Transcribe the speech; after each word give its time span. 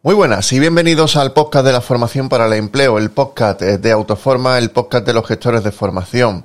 Muy 0.00 0.14
buenas 0.14 0.52
y 0.52 0.60
bienvenidos 0.60 1.16
al 1.16 1.32
podcast 1.32 1.66
de 1.66 1.72
la 1.72 1.80
formación 1.80 2.28
para 2.28 2.46
el 2.46 2.52
empleo, 2.52 2.98
el 2.98 3.10
podcast 3.10 3.60
de 3.60 3.90
Autoforma, 3.90 4.56
el 4.56 4.70
podcast 4.70 5.04
de 5.04 5.12
los 5.12 5.26
gestores 5.26 5.64
de 5.64 5.72
formación. 5.72 6.44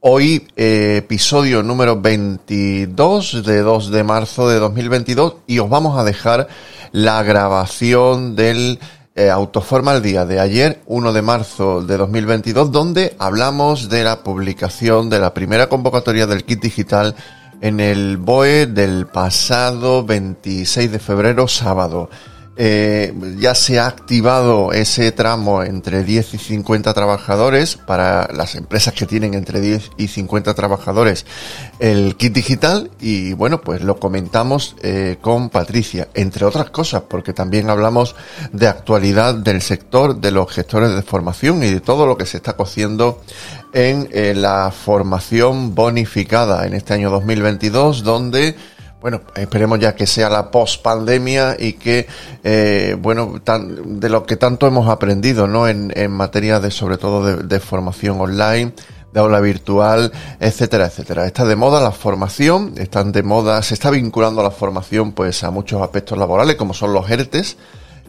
Hoy 0.00 0.48
eh, 0.56 0.96
episodio 0.96 1.62
número 1.62 2.00
22 2.00 3.44
de 3.44 3.60
2 3.60 3.90
de 3.92 4.02
marzo 4.02 4.48
de 4.48 4.58
2022 4.58 5.36
y 5.46 5.60
os 5.60 5.70
vamos 5.70 6.00
a 6.00 6.02
dejar 6.02 6.48
la 6.90 7.22
grabación 7.22 8.34
del 8.34 8.80
eh, 9.14 9.30
Autoforma 9.30 9.92
al 9.92 10.02
día 10.02 10.26
de 10.26 10.40
ayer, 10.40 10.80
1 10.86 11.12
de 11.12 11.22
marzo 11.22 11.82
de 11.82 11.96
2022, 11.96 12.72
donde 12.72 13.14
hablamos 13.20 13.88
de 13.88 14.02
la 14.02 14.24
publicación 14.24 15.08
de 15.10 15.20
la 15.20 15.32
primera 15.32 15.68
convocatoria 15.68 16.26
del 16.26 16.42
kit 16.42 16.60
digital 16.60 17.14
en 17.60 17.78
el 17.78 18.16
BOE 18.16 18.66
del 18.66 19.06
pasado 19.06 20.04
26 20.04 20.90
de 20.90 20.98
febrero, 20.98 21.46
sábado. 21.46 22.10
Eh, 22.62 23.14
ya 23.38 23.54
se 23.54 23.80
ha 23.80 23.86
activado 23.86 24.74
ese 24.74 25.12
tramo 25.12 25.62
entre 25.62 26.04
10 26.04 26.34
y 26.34 26.36
50 26.38 26.92
trabajadores 26.92 27.76
para 27.76 28.28
las 28.34 28.54
empresas 28.54 28.92
que 28.92 29.06
tienen 29.06 29.32
entre 29.32 29.62
10 29.62 29.92
y 29.96 30.08
50 30.08 30.52
trabajadores. 30.52 31.24
El 31.78 32.16
kit 32.16 32.34
digital 32.34 32.90
y 33.00 33.32
bueno 33.32 33.62
pues 33.62 33.80
lo 33.80 33.98
comentamos 33.98 34.76
eh, 34.82 35.16
con 35.22 35.48
Patricia 35.48 36.08
entre 36.12 36.44
otras 36.44 36.68
cosas 36.68 37.04
porque 37.08 37.32
también 37.32 37.70
hablamos 37.70 38.14
de 38.52 38.68
actualidad 38.68 39.36
del 39.36 39.62
sector 39.62 40.20
de 40.20 40.30
los 40.30 40.52
gestores 40.52 40.94
de 40.94 41.00
formación 41.00 41.62
y 41.62 41.70
de 41.70 41.80
todo 41.80 42.04
lo 42.04 42.18
que 42.18 42.26
se 42.26 42.36
está 42.36 42.56
cociendo 42.56 43.22
en 43.72 44.06
eh, 44.12 44.34
la 44.36 44.70
formación 44.70 45.74
bonificada 45.74 46.66
en 46.66 46.74
este 46.74 46.92
año 46.92 47.08
2022 47.08 48.04
donde 48.04 48.54
bueno, 49.00 49.22
esperemos 49.34 49.78
ya 49.78 49.94
que 49.94 50.06
sea 50.06 50.28
la 50.28 50.50
post-pandemia 50.50 51.56
y 51.58 51.74
que, 51.74 52.06
eh, 52.44 52.96
bueno, 53.00 53.40
de 53.84 54.08
lo 54.10 54.26
que 54.26 54.36
tanto 54.36 54.66
hemos 54.66 54.88
aprendido, 54.88 55.46
¿no? 55.46 55.66
En, 55.66 55.90
en 55.96 56.10
materia 56.10 56.60
de, 56.60 56.70
sobre 56.70 56.98
todo, 56.98 57.36
de, 57.36 57.60
formación 57.60 58.20
online, 58.20 58.74
de 59.12 59.20
aula 59.20 59.40
virtual, 59.40 60.12
etcétera, 60.38 60.86
etcétera. 60.86 61.24
Está 61.24 61.46
de 61.46 61.56
moda 61.56 61.80
la 61.80 61.92
formación, 61.92 62.74
están 62.76 63.10
de 63.12 63.22
moda, 63.22 63.62
se 63.62 63.72
está 63.72 63.90
vinculando 63.90 64.42
la 64.42 64.50
formación, 64.50 65.12
pues, 65.12 65.44
a 65.44 65.50
muchos 65.50 65.80
aspectos 65.80 66.18
laborales, 66.18 66.56
como 66.56 66.74
son 66.74 66.92
los 66.92 67.10
ERTES. 67.10 67.56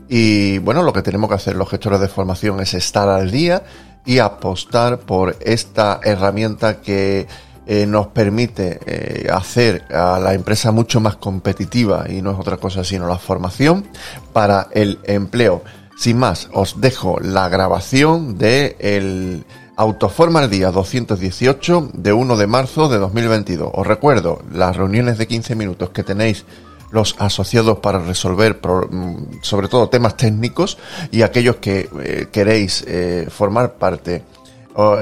Y, 0.09 0.57
bueno, 0.57 0.83
lo 0.83 0.91
que 0.91 1.01
tenemos 1.01 1.29
que 1.29 1.35
hacer 1.35 1.55
los 1.55 1.69
gestores 1.69 2.01
de 2.01 2.09
formación 2.09 2.59
es 2.59 2.73
estar 2.73 3.07
al 3.07 3.31
día 3.31 3.63
y 4.05 4.19
apostar 4.19 4.99
por 4.99 5.37
esta 5.39 6.01
herramienta 6.03 6.81
que, 6.81 7.27
eh, 7.73 7.85
nos 7.85 8.07
permite 8.07 8.81
eh, 8.85 9.29
hacer 9.31 9.85
a 9.93 10.19
la 10.19 10.33
empresa 10.33 10.73
mucho 10.73 10.99
más 10.99 11.15
competitiva 11.15 12.03
y 12.09 12.21
no 12.21 12.31
es 12.31 12.37
otra 12.37 12.57
cosa 12.57 12.83
sino 12.83 13.07
la 13.07 13.17
formación 13.17 13.87
para 14.33 14.67
el 14.71 14.99
empleo. 15.05 15.63
Sin 15.95 16.17
más, 16.17 16.49
os 16.51 16.81
dejo 16.81 17.17
la 17.21 17.47
grabación 17.47 18.37
de 18.37 18.75
el 18.77 19.45
Autoforma 19.77 20.41
al 20.41 20.49
día 20.49 20.69
218 20.69 21.91
de 21.93 22.11
1 22.11 22.35
de 22.35 22.45
marzo 22.45 22.89
de 22.89 22.97
2022. 22.97 23.71
Os 23.73 23.87
recuerdo 23.87 24.41
las 24.51 24.75
reuniones 24.75 25.17
de 25.17 25.27
15 25.27 25.55
minutos 25.55 25.91
que 25.91 26.03
tenéis 26.03 26.43
los 26.91 27.15
asociados 27.19 27.77
para 27.77 27.99
resolver 27.99 28.59
mm, 28.59 29.43
sobre 29.43 29.69
todo 29.69 29.87
temas 29.87 30.17
técnicos 30.17 30.77
y 31.09 31.21
aquellos 31.21 31.55
que 31.55 31.87
eh, 32.03 32.27
queréis 32.33 32.83
formar 33.29 33.75
parte 33.75 34.23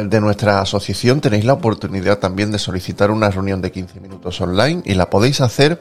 de 0.06 0.22
nuestra 0.22 0.62
asociación 0.62 1.22
tenéis 1.22 1.46
la 1.46 1.54
oportunidad 1.54 2.20
también 2.20 2.52
de 2.52 2.60
solicitar 2.60 3.12
una 3.12 3.30
reunión 3.30 3.62
de 3.62 3.72
15 3.72 4.00
minutos 4.00 4.40
online 4.42 4.82
y 4.86 4.96
la 4.96 5.10
podéis 5.10 5.42
hacer 5.42 5.80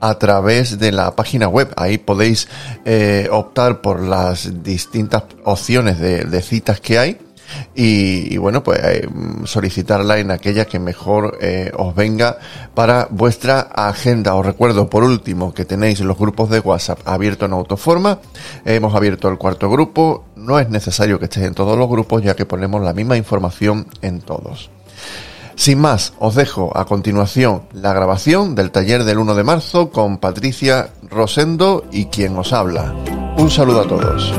a 0.00 0.18
través 0.18 0.78
de 0.78 0.92
la 0.92 1.14
página 1.14 1.48
web. 1.48 1.72
Ahí 1.76 1.98
podéis 1.98 2.48
eh, 2.84 3.28
optar 3.30 3.80
por 3.80 4.00
las 4.00 4.62
distintas 4.62 5.24
opciones 5.44 5.98
de 5.98 6.42
citas 6.42 6.80
que 6.80 6.98
hay 6.98 7.18
y, 7.74 8.36
bueno, 8.38 8.62
pues 8.62 8.80
eh, 8.82 9.08
solicitarla 9.44 10.18
en 10.18 10.30
aquella 10.30 10.64
que 10.64 10.78
mejor 10.78 11.38
eh, 11.40 11.70
os 11.76 11.94
venga 11.94 12.38
para 12.74 13.08
vuestra 13.10 13.60
agenda. 13.60 14.34
Os 14.34 14.44
recuerdo 14.44 14.88
por 14.88 15.04
último 15.04 15.54
que 15.54 15.64
tenéis 15.64 16.00
los 16.00 16.18
grupos 16.18 16.50
de 16.50 16.60
WhatsApp 16.60 17.00
abiertos 17.04 17.46
en 17.46 17.52
Autoforma. 17.54 18.18
hemos 18.64 18.94
abierto 18.94 19.28
el 19.28 19.38
cuarto 19.38 19.70
grupo. 19.70 20.24
No 20.36 20.58
es 20.58 20.68
necesario 20.68 21.18
que 21.18 21.26
estéis 21.26 21.46
en 21.46 21.54
todos 21.54 21.78
los 21.78 21.88
grupos 21.88 22.22
ya 22.22 22.34
que 22.34 22.46
ponemos 22.46 22.82
la 22.82 22.92
misma 22.92 23.16
información 23.16 23.86
en 24.02 24.20
todos. 24.20 24.70
Sin 25.60 25.78
más, 25.78 26.14
os 26.18 26.36
dejo 26.36 26.74
a 26.74 26.86
continuación 26.86 27.64
la 27.74 27.92
grabación 27.92 28.54
del 28.54 28.70
taller 28.70 29.04
del 29.04 29.18
1 29.18 29.34
de 29.34 29.44
marzo 29.44 29.90
con 29.90 30.16
Patricia 30.16 30.88
Rosendo 31.10 31.84
y 31.92 32.06
quien 32.06 32.38
os 32.38 32.54
habla. 32.54 32.94
Un 33.36 33.50
saludo 33.50 33.82
a 33.82 33.86
todos. 33.86 34.32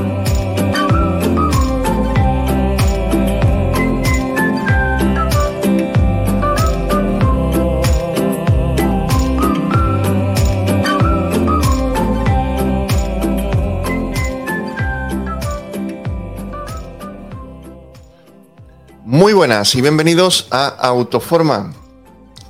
Muy 19.31 19.37
buenas 19.37 19.75
y 19.75 19.81
bienvenidos 19.81 20.49
a 20.51 20.67
Autoforma 20.67 21.71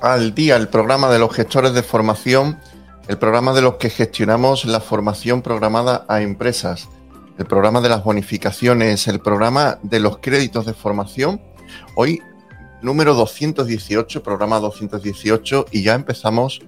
al 0.00 0.34
día, 0.34 0.56
el 0.56 0.66
programa 0.66 1.08
de 1.10 1.20
los 1.20 1.32
gestores 1.32 1.74
de 1.74 1.84
formación, 1.84 2.58
el 3.06 3.18
programa 3.18 3.52
de 3.52 3.62
los 3.62 3.76
que 3.76 3.88
gestionamos 3.88 4.64
la 4.64 4.80
formación 4.80 5.42
programada 5.42 6.04
a 6.08 6.22
empresas, 6.22 6.88
el 7.38 7.46
programa 7.46 7.80
de 7.82 7.88
las 7.88 8.02
bonificaciones, 8.02 9.06
el 9.06 9.20
programa 9.20 9.78
de 9.84 10.00
los 10.00 10.18
créditos 10.18 10.66
de 10.66 10.74
formación. 10.74 11.40
Hoy 11.94 12.20
número 12.82 13.14
218, 13.14 14.20
programa 14.24 14.58
218 14.58 15.66
y 15.70 15.84
ya 15.84 15.94
empezamos 15.94 16.62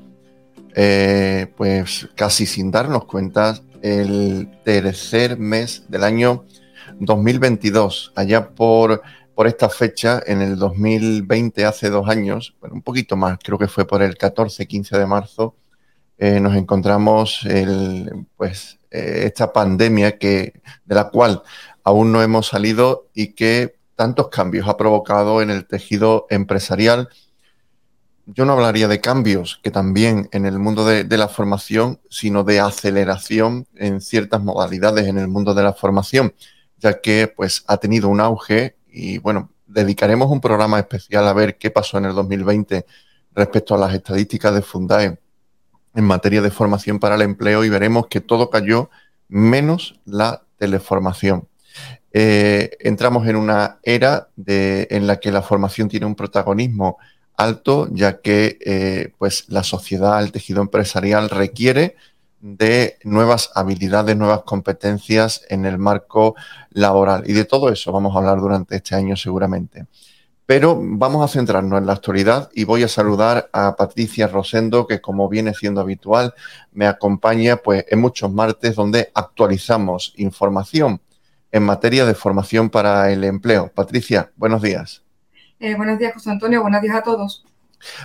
eh, 0.77 1.53
pues 1.57 2.09
casi 2.15 2.47
sin 2.47 2.71
darnos 2.71 3.07
cuenta 3.07 3.59
el 3.83 4.49
tercer 4.65 5.41
mes 5.41 5.87
del 5.89 6.05
año 6.05 6.45
2022, 7.01 8.13
allá 8.15 8.51
por 8.51 9.03
por 9.35 9.47
esta 9.47 9.69
fecha, 9.69 10.23
en 10.27 10.41
el 10.43 10.57
2020, 10.57 11.65
hace 11.65 11.91
dos 11.91 12.09
años, 12.09 12.55
bueno, 12.61 12.77
un 12.77 12.83
poquito 12.83 13.17
más, 13.17 13.39
creo 13.43 13.59
que 13.59 13.69
fue 13.69 13.87
por 13.87 14.03
el 14.03 14.17
14-15 14.17 14.99
de 14.99 15.07
marzo, 15.07 15.57
eh, 16.19 16.41
nos 16.41 16.55
encontramos 16.57 17.47
pues, 18.37 18.79
eh, 18.91 19.23
esta 19.27 19.53
pandemia 19.53 20.19
que, 20.19 20.61
de 20.85 20.95
la 20.95 21.11
cual 21.11 21.43
aún 21.83 22.13
no 22.13 22.23
hemos 22.23 22.47
salido 22.47 23.09
y 23.15 23.35
que 23.35 23.77
tantos 23.97 24.29
cambios 24.29 24.69
ha 24.69 24.77
provocado 24.77 25.43
en 25.43 25.51
el 25.51 25.67
tejido 25.67 26.27
empresarial. 26.31 27.09
Yo 28.27 28.45
no 28.45 28.53
hablaría 28.55 28.89
de 28.89 29.01
cambios, 29.01 29.61
que 29.63 29.71
también 29.71 30.29
en 30.33 30.47
el 30.47 30.59
mundo 30.59 30.87
de, 30.87 31.05
de 31.05 31.19
la 31.19 31.29
formación, 31.29 32.01
sino 32.09 32.45
de 32.45 32.61
aceleración 32.61 33.67
en 33.75 34.01
ciertas 34.01 34.43
modalidades 34.43 35.09
en 35.09 35.19
el 35.19 35.29
mundo 35.29 35.55
de 35.55 35.65
la 35.65 35.75
formación, 35.75 36.35
ya 36.79 37.01
que 37.01 37.33
pues 37.35 37.65
ha 37.67 37.77
tenido 37.79 38.09
un 38.09 38.21
auge 38.21 38.77
y 38.95 39.19
bueno, 39.19 39.51
dedicaremos 39.67 40.31
un 40.31 40.41
programa 40.41 40.79
especial 40.79 41.27
a 41.27 41.33
ver 41.33 41.59
qué 41.59 41.71
pasó 41.71 41.99
en 41.99 42.05
el 42.05 42.15
2020 42.15 42.87
respecto 43.35 43.75
a 43.75 43.79
las 43.79 43.93
estadísticas 43.93 44.55
de 44.55 44.63
Fundae 44.63 45.19
en 45.95 46.05
materia 46.05 46.41
de 46.41 46.51
formación 46.51 47.01
para 47.01 47.17
el 47.17 47.23
empleo 47.23 47.65
y 47.65 47.69
veremos 47.69 48.07
que 48.07 48.21
todo 48.21 48.51
cayó 48.51 48.91
menos 49.29 50.01
la 50.05 50.45
teleformación. 50.59 51.49
Eh, 52.13 52.77
entramos 52.79 53.27
en 53.27 53.35
una 53.35 53.79
era 53.83 54.29
en 54.37 55.07
la 55.09 55.19
que 55.19 55.33
la 55.33 55.43
formación 55.43 55.89
tiene 55.89 56.07
un 56.07 56.15
protagonismo 56.15 56.99
alto, 57.37 57.89
ya 57.91 58.21
que 58.21 58.59
eh, 58.65 59.13
pues 59.19 59.47
la 59.49 59.65
sociedad, 59.65 60.23
el 60.23 60.31
tejido 60.31 60.63
empresarial 60.63 61.31
requiere 61.31 61.97
de 62.45 62.99
nuevas 63.05 63.51
habilidades, 63.55 64.15
nuevas 64.19 64.43
competencias 64.43 65.47
en 65.49 65.65
el 65.65 65.79
marco 65.79 66.35
laboral. 66.73 67.23
Y 67.27 67.33
de 67.33 67.47
todo 67.47 67.71
eso 67.71 67.91
vamos 67.91 68.15
a 68.15 68.19
hablar 68.19 68.39
durante 68.39 68.77
este 68.77 68.95
año 68.95 69.17
seguramente. 69.17 69.87
Pero 70.45 70.79
vamos 70.79 71.25
a 71.25 71.33
centrarnos 71.33 71.79
en 71.79 71.87
la 71.87 71.95
actualidad 71.95 72.51
y 72.53 72.65
voy 72.65 72.83
a 72.83 72.89
saludar 72.89 73.49
a 73.51 73.77
Patricia 73.77 74.27
Rosendo, 74.27 74.87
que 74.87 75.01
como 75.01 75.27
viene 75.31 75.55
siendo 75.55 75.81
habitual, 75.81 76.35
me 76.73 76.87
acompaña 76.87 77.57
pues 77.57 77.87
en 77.89 77.99
muchos 77.99 78.31
martes 78.31 78.77
donde 78.77 79.11
actualizamos 79.15 80.13
información 80.17 81.01
en 81.51 81.63
materia 81.63 82.05
de 82.05 82.15
formación 82.15 82.69
para 82.69 83.11
el 83.11 83.25
empleo. 83.25 83.73
Patricia, 83.75 84.31
buenos 84.37 84.61
días. 84.61 85.03
Eh, 85.61 85.75
buenos 85.77 85.99
días, 85.99 86.13
José 86.13 86.29
Antonio. 86.29 86.61
Buenos 86.61 86.83
días 86.83 86.97
a 86.97 87.03
todos. 87.03 87.47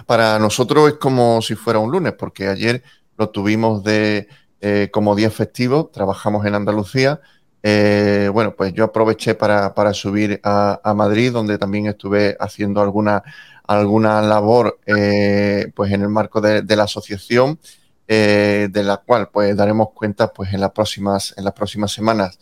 Para 0.06 0.40
nosotros 0.40 0.88
es 0.88 0.96
como 0.96 1.42
si 1.42 1.56
fuera 1.56 1.80
un 1.80 1.92
lunes, 1.92 2.14
porque 2.14 2.48
ayer 2.48 2.84
lo 3.19 3.30
tuvimos 3.30 3.83
de 3.83 4.30
eh, 4.62 4.89
como 4.92 5.13
día 5.13 5.30
festivo, 5.30 5.92
trabajamos 5.94 6.45
en 6.45 6.56
Andalucía. 6.56 7.19
Eh, 7.62 8.30
bueno, 8.31 8.56
pues 8.56 8.74
yo 8.74 8.86
aproveché 8.86 9.36
para, 9.36 9.94
subir 9.94 10.39
a, 10.44 10.94
Madrid, 10.95 11.33
donde 11.33 11.57
también 11.57 11.88
estuve 11.88 12.38
haciendo 12.39 12.81
alguna, 12.81 13.21
alguna 13.68 14.21
labor 14.21 14.80
eh, 14.86 15.69
pues 15.75 15.92
en 15.92 16.01
el 16.01 16.10
marco 16.10 16.39
de, 16.39 16.63
la 16.75 16.83
asociación. 16.83 17.60
de 18.07 18.83
la 18.83 18.98
cual 18.98 19.30
pues 19.31 19.56
daremos 19.56 19.89
cuenta 19.94 20.33
pues 20.33 20.54
en 20.54 20.62
las 20.62 20.71
próximas, 20.71 21.36
en 21.38 21.44
las 21.44 21.54
próximas 21.54 21.92
semanas. 21.92 22.39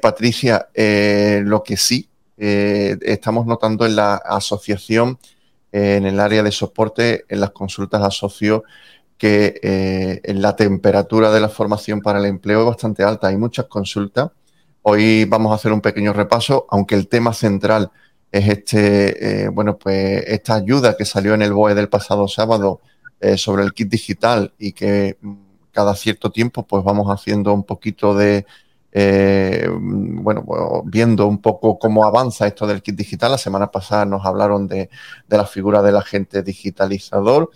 Patricia, 0.00 0.68
lo 1.44 1.62
que 1.62 1.76
sí 1.76 2.08
estamos 2.36 3.46
notando 3.46 3.86
en 3.86 3.94
la 3.94 4.14
asociación, 4.16 5.18
en 5.70 6.04
el 6.04 6.18
área 6.18 6.42
de 6.42 6.50
soporte, 6.50 7.24
en 7.28 7.40
las 7.40 7.50
consultas 7.50 8.02
a 8.02 8.10
socios, 8.10 8.62
que 9.22 10.20
la 10.34 10.56
temperatura 10.56 11.30
de 11.30 11.40
la 11.40 11.48
formación 11.48 12.00
para 12.00 12.18
el 12.18 12.26
empleo 12.26 12.60
es 12.60 12.66
bastante 12.66 13.04
alta. 13.04 13.28
Hay 13.28 13.36
muchas 13.36 13.66
consultas 13.66 14.30
Hoy 14.84 15.26
vamos 15.26 15.52
a 15.52 15.54
hacer 15.54 15.72
un 15.72 15.80
pequeño 15.80 16.12
repaso, 16.12 16.66
aunque 16.68 16.96
el 16.96 17.06
tema 17.06 17.32
central 17.32 17.92
es 18.32 18.48
este, 18.48 19.44
eh, 19.44 19.48
bueno, 19.48 19.78
pues 19.78 20.24
esta 20.26 20.56
ayuda 20.56 20.96
que 20.96 21.04
salió 21.04 21.34
en 21.34 21.42
el 21.42 21.52
BOE 21.52 21.76
del 21.76 21.88
pasado 21.88 22.26
sábado 22.26 22.80
eh, 23.20 23.38
sobre 23.38 23.62
el 23.62 23.74
kit 23.74 23.88
digital 23.88 24.52
y 24.58 24.72
que 24.72 25.18
mm, 25.20 25.34
cada 25.70 25.94
cierto 25.94 26.32
tiempo 26.32 26.66
pues 26.66 26.82
vamos 26.82 27.06
haciendo 27.08 27.52
un 27.54 27.62
poquito 27.62 28.12
de, 28.16 28.44
eh, 28.90 29.68
bueno, 29.70 30.44
pues, 30.44 30.60
viendo 30.86 31.28
un 31.28 31.38
poco 31.40 31.78
cómo 31.78 32.04
avanza 32.04 32.48
esto 32.48 32.66
del 32.66 32.82
kit 32.82 32.96
digital. 32.96 33.30
La 33.30 33.38
semana 33.38 33.70
pasada 33.70 34.04
nos 34.04 34.26
hablaron 34.26 34.66
de, 34.66 34.90
de 35.28 35.36
la 35.36 35.46
figura 35.46 35.80
del 35.80 35.96
agente 35.96 36.42
digitalizador. 36.42 37.50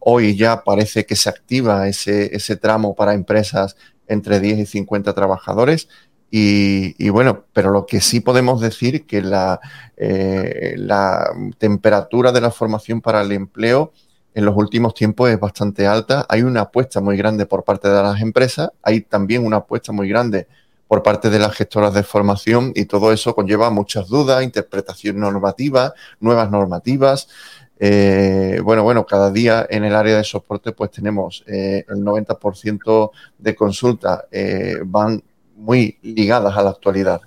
Hoy 0.00 0.36
ya 0.36 0.64
parece 0.64 1.06
que 1.06 1.16
se 1.16 1.28
activa 1.28 1.88
ese, 1.88 2.34
ese 2.34 2.56
tramo 2.56 2.94
para 2.94 3.14
empresas 3.14 3.76
entre 4.08 4.40
10 4.40 4.58
y 4.58 4.66
50 4.66 5.14
trabajadores 5.14 5.88
y, 6.32 7.08
bueno, 7.10 7.44
pero 7.52 7.70
lo 7.70 7.86
que 7.86 8.00
sí 8.00 8.20
podemos 8.20 8.60
decir 8.60 9.04
que 9.04 9.20
la, 9.20 9.60
eh, 9.96 10.74
la 10.76 11.28
temperatura 11.58 12.30
de 12.30 12.40
la 12.40 12.52
formación 12.52 13.00
para 13.00 13.22
el 13.22 13.32
empleo 13.32 13.92
en 14.34 14.44
los 14.44 14.56
últimos 14.56 14.94
tiempos 14.94 15.28
es 15.28 15.40
bastante 15.40 15.88
alta. 15.88 16.26
Hay 16.28 16.42
una 16.42 16.62
apuesta 16.62 17.00
muy 17.00 17.16
grande 17.16 17.46
por 17.46 17.64
parte 17.64 17.88
de 17.88 18.02
las 18.02 18.20
empresas, 18.20 18.70
hay 18.82 19.00
también 19.00 19.44
una 19.44 19.58
apuesta 19.58 19.90
muy 19.90 20.08
grande 20.08 20.46
por 20.86 21.02
parte 21.02 21.30
de 21.30 21.38
las 21.38 21.54
gestoras 21.54 21.94
de 21.94 22.02
formación 22.02 22.72
y 22.74 22.84
todo 22.84 23.12
eso 23.12 23.34
conlleva 23.34 23.70
muchas 23.70 24.08
dudas, 24.08 24.42
interpretación 24.42 25.18
normativa, 25.18 25.94
nuevas 26.20 26.50
normativas. 26.50 27.28
Eh, 27.82 28.60
bueno, 28.62 28.82
bueno, 28.82 29.06
cada 29.06 29.30
día 29.30 29.66
en 29.70 29.84
el 29.84 29.94
área 29.94 30.18
de 30.18 30.24
soporte 30.24 30.72
pues 30.72 30.90
tenemos 30.90 31.42
eh, 31.46 31.84
el 31.88 32.04
90% 32.04 33.10
de 33.38 33.54
consultas 33.54 34.24
van 34.84 35.22
muy 35.56 35.98
ligadas 36.02 36.56
a 36.56 36.62
la 36.62 36.70
actualidad. 36.70 37.22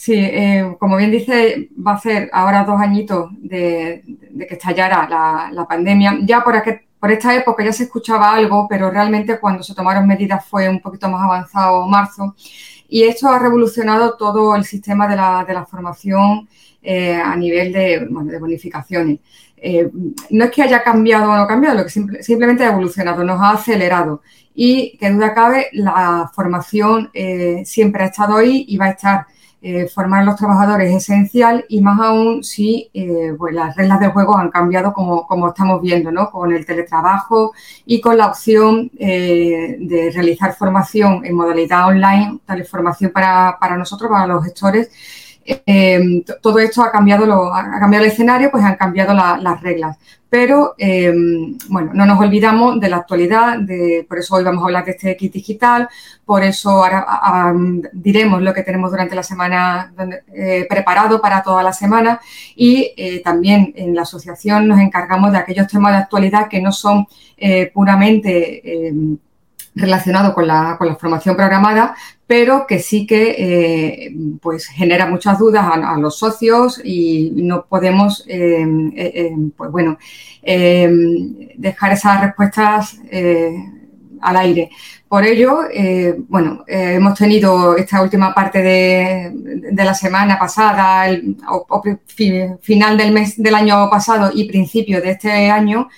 Sí, 0.00 0.14
eh, 0.14 0.76
como 0.78 0.96
bien 0.96 1.10
dice, 1.10 1.68
va 1.86 1.92
a 1.92 2.00
ser 2.00 2.30
ahora 2.32 2.64
dos 2.64 2.80
añitos 2.80 3.28
de, 3.38 4.02
que 4.48 4.54
estallara 4.54 5.06
la, 5.52 5.66
pandemia. 5.68 6.20
Ya 6.22 6.42
por, 6.42 6.56
por 7.00 7.10
esta 7.10 7.34
época 7.34 7.64
ya 7.64 7.72
se 7.72 7.84
escuchaba 7.84 8.34
algo, 8.34 8.66
pero 8.68 8.90
realmente 8.90 9.40
cuando 9.40 9.62
se 9.62 9.74
tomaron 9.74 10.06
medidas 10.06 10.44
fue 10.44 10.68
un 10.68 10.80
poquito 10.80 11.08
más 11.08 11.22
avanzado 11.22 11.86
marzo. 11.88 12.34
Y 12.88 13.04
esto 13.04 13.28
ha 13.28 13.38
revolucionado 13.38 14.16
todo 14.16 14.54
el 14.54 14.64
sistema 14.64 15.08
de 15.08 15.16
la, 15.16 15.66
formación 15.70 16.48
eh, 16.82 17.14
a 17.14 17.34
nivel 17.36 17.72
de, 17.72 18.06
de 18.08 18.38
bonificaciones. 18.38 19.20
Eh, 19.62 19.90
no 20.30 20.44
es 20.44 20.50
que 20.50 20.62
haya 20.62 20.82
cambiado 20.82 21.30
o 21.30 21.36
no 21.36 21.46
cambiado, 21.46 21.78
lo 21.78 21.84
que 21.84 21.90
simplemente 22.22 22.64
ha 22.64 22.72
evolucionado, 22.72 23.24
nos 23.24 23.40
ha 23.40 23.52
acelerado. 23.52 24.22
Y 24.54 24.96
que 24.98 25.10
duda 25.10 25.34
cabe, 25.34 25.68
la 25.72 26.30
formación 26.34 27.10
eh, 27.14 27.62
siempre 27.64 28.04
ha 28.04 28.06
estado 28.06 28.36
ahí 28.36 28.64
y 28.68 28.76
va 28.76 28.86
a 28.86 28.90
estar. 28.90 29.26
Eh, 29.62 29.88
formar 29.88 30.22
a 30.22 30.24
los 30.24 30.36
trabajadores 30.36 30.90
es 30.90 31.02
esencial 31.02 31.66
y 31.68 31.80
más 31.82 32.00
aún 32.00 32.42
si 32.42 32.90
pues 33.38 33.54
las 33.54 33.76
reglas 33.76 34.00
de 34.00 34.08
juego 34.08 34.36
han 34.36 34.50
cambiado 34.50 34.92
como, 34.92 35.26
como 35.26 35.48
estamos 35.48 35.82
viendo, 35.82 36.10
¿no? 36.10 36.30
con 36.30 36.52
el 36.52 36.64
teletrabajo 36.64 37.52
y 37.84 38.00
con 38.00 38.16
la 38.16 38.26
opción 38.28 38.90
de 38.94 40.10
realizar 40.14 40.54
formación 40.54 41.24
en 41.24 41.34
modalidad 41.34 41.88
online, 41.88 42.40
tal 42.46 42.64
formación 42.64 43.10
para, 43.10 43.58
para 43.60 43.76
nosotros, 43.76 44.10
para 44.10 44.26
los 44.26 44.44
gestores, 44.44 44.90
Em, 45.44 46.22
todo 46.42 46.58
esto 46.58 46.82
ha 46.82 46.90
cambiado, 46.92 47.26
lo, 47.26 47.52
ha 47.54 47.80
cambiado 47.80 48.04
el 48.04 48.10
escenario, 48.10 48.50
pues 48.50 48.64
han 48.64 48.76
cambiado 48.76 49.14
las 49.14 49.60
reglas. 49.62 49.96
Pero, 50.28 50.74
em, 50.78 51.58
bueno, 51.68 51.90
no 51.92 52.06
nos 52.06 52.20
olvidamos 52.20 52.78
de 52.78 52.88
la 52.88 52.98
actualidad, 52.98 53.58
por 54.08 54.18
eso 54.18 54.36
hoy 54.36 54.44
vamos 54.44 54.62
a 54.62 54.66
hablar 54.66 54.84
de 54.84 54.92
este 54.92 55.16
kit 55.16 55.32
digital, 55.32 55.88
por 56.24 56.44
eso 56.44 56.84
ahora 56.84 57.52
diremos 57.92 58.40
lo 58.40 58.54
que 58.54 58.62
tenemos 58.62 58.92
durante 58.92 59.16
la 59.16 59.24
semana 59.24 59.92
eh, 60.32 60.66
preparado 60.68 61.20
para 61.20 61.42
toda 61.42 61.64
la 61.64 61.72
semana 61.72 62.20
y 62.54 62.92
eh, 62.96 63.20
también 63.24 63.72
en 63.74 63.94
la 63.94 64.02
asociación 64.02 64.68
nos 64.68 64.78
encargamos 64.78 65.32
de 65.32 65.38
aquellos 65.38 65.66
temas 65.66 65.92
de 65.92 65.98
actualidad 65.98 66.48
que 66.48 66.60
no 66.60 66.70
son 66.70 67.06
eh, 67.36 67.70
puramente 67.74 68.86
em, 68.88 69.18
relacionado 69.74 70.34
con 70.34 70.46
la, 70.46 70.76
con 70.78 70.88
la 70.88 70.96
formación 70.96 71.36
programada, 71.36 71.94
pero 72.26 72.66
que 72.66 72.78
sí 72.78 73.06
que 73.06 73.34
eh, 73.38 74.14
pues 74.40 74.66
genera 74.66 75.06
muchas 75.06 75.38
dudas 75.38 75.66
a, 75.68 75.96
los 75.98 76.18
socios 76.18 76.80
y 76.84 77.32
no 77.34 77.64
podemos 77.66 78.24
eh, 78.28 78.64
eh, 78.96 79.36
pues 79.56 79.70
bueno, 79.70 79.98
dejar 80.42 81.92
esas 81.92 82.20
respuestas 82.20 82.98
al 84.20 84.36
aire. 84.36 84.70
Por 85.08 85.24
ello, 85.24 85.62
bueno, 86.28 86.62
hemos 86.68 87.18
tenido 87.18 87.76
esta 87.76 88.00
última 88.00 88.32
parte 88.32 88.62
de, 88.62 89.32
de 89.72 89.84
la 89.84 89.94
semana 89.94 90.38
pasada, 90.38 91.08
el, 91.08 91.36
final 92.60 92.96
del 92.96 93.10
mes 93.10 93.42
del 93.42 93.56
año 93.56 93.90
pasado 93.90 94.30
y 94.32 94.46
principio 94.46 95.00
de 95.00 95.10
este 95.10 95.50
año, 95.50 95.88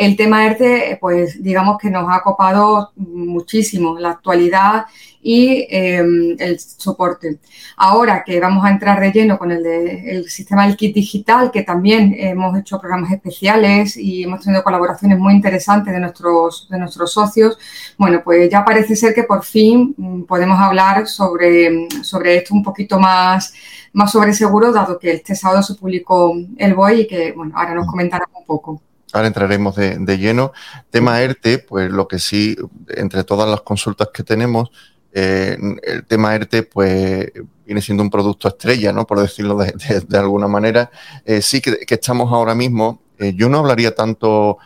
el 0.00 0.16
tema 0.16 0.46
ERTE, 0.46 0.96
pues 0.98 1.42
digamos 1.42 1.76
que 1.78 1.90
nos 1.90 2.06
ha 2.08 2.22
copado 2.22 2.92
muchísimo 2.96 3.98
la 3.98 4.12
actualidad 4.12 4.86
y 5.20 5.66
em, 5.68 6.36
el 6.38 6.58
soporte. 6.58 7.38
Ahora 7.76 8.24
que 8.24 8.40
vamos 8.40 8.64
a 8.64 8.70
entrar 8.70 8.98
de 8.98 9.12
lleno 9.12 9.38
con 9.38 9.52
el, 9.52 10.24
sistema 10.30 10.66
del 10.66 10.76
kit 10.76 10.94
digital, 10.94 11.50
que 11.50 11.64
también 11.64 12.14
hemos 12.16 12.58
hecho 12.58 12.80
programas 12.80 13.12
especiales 13.12 13.94
y 13.98 14.22
hemos 14.22 14.42
tenido 14.42 14.64
colaboraciones 14.64 15.18
muy 15.18 15.34
interesantes 15.34 15.92
de 15.92 16.00
nuestros, 16.00 16.66
de 16.70 16.78
nuestros 16.78 17.12
socios, 17.12 17.58
bueno, 17.98 18.22
pues 18.24 18.50
ya 18.50 18.64
parece 18.64 18.96
ser 18.96 19.12
que 19.12 19.24
por 19.24 19.44
fin 19.44 19.94
mm, 19.98 20.22
podemos 20.22 20.58
hablar 20.58 21.06
sobre, 21.08 21.88
sobre 22.02 22.36
esto 22.36 22.54
un 22.54 22.62
poquito 22.62 22.98
más, 22.98 23.52
más 23.92 24.10
sobre 24.10 24.32
seguro, 24.32 24.72
dado 24.72 24.98
que 24.98 25.12
este 25.12 25.34
sábado 25.34 25.62
se 25.62 25.74
publicó 25.74 26.34
el 26.56 26.72
BOI 26.74 27.00
y 27.02 27.06
que, 27.06 27.32
bueno, 27.32 27.52
ahora 27.54 27.74
nos 27.74 27.86
comentarán 27.86 28.28
un 28.34 28.46
poco. 28.46 28.80
Ahora 29.12 29.28
entraremos 29.28 29.76
de, 29.76 30.18
lleno. 30.18 30.52
Tema 30.90 31.20
ERTE, 31.20 31.58
pues 31.58 31.90
lo 31.90 32.06
que 32.08 32.18
sí, 32.18 32.56
entre 32.88 33.24
todas 33.24 33.48
las 33.48 33.62
consultas 33.62 34.08
que 34.12 34.22
tenemos, 34.22 34.70
eh, 35.12 35.56
el 35.82 36.04
tema 36.06 36.34
ERTE, 36.34 36.62
pues 36.62 37.32
viene 37.66 37.82
siendo 37.82 38.02
un 38.02 38.10
producto 38.10 38.48
estrella, 38.48 38.92
¿no? 38.92 39.06
Por 39.06 39.20
decirlo 39.20 39.56
de, 39.56 40.18
alguna 40.18 40.48
manera. 40.48 40.90
Eh, 41.24 41.42
sí 41.42 41.60
que, 41.60 41.78
estamos 41.88 42.32
ahora 42.32 42.54
mismo, 42.54 43.02
eh, 43.18 43.32
yo 43.34 43.48
no 43.48 43.58
hablaría 43.58 43.94
tanto, 43.94 44.58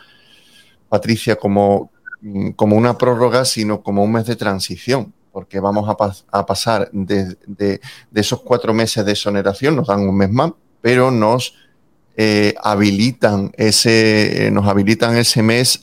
Patricia, 0.89 1.35
como, 1.35 1.91
como 2.55 2.75
una 2.75 2.97
prórroga, 2.97 3.45
sino 3.45 3.81
como 3.81 4.03
un 4.03 4.11
mes 4.11 4.25
de 4.25 4.35
transición 4.35 5.13
porque 5.35 5.59
vamos 5.59 5.89
a, 5.89 6.45
pasar 6.45 6.89
de, 6.93 7.35
de, 7.45 7.81
esos 8.13 8.39
cuatro 8.39 8.73
meses 8.73 9.05
de 9.05 9.11
exoneración, 9.11 9.75
nos 9.75 9.87
dan 9.87 10.07
un 10.07 10.15
mes 10.15 10.31
más, 10.31 10.53
pero 10.79 11.11
nos 11.11 11.55
eh, 12.17 12.55
habilitan 12.63 13.51
ese, 13.57 14.49
nos 14.53 14.67
habilitan 14.67 15.17
ese 15.17 15.43
mes 15.43 15.81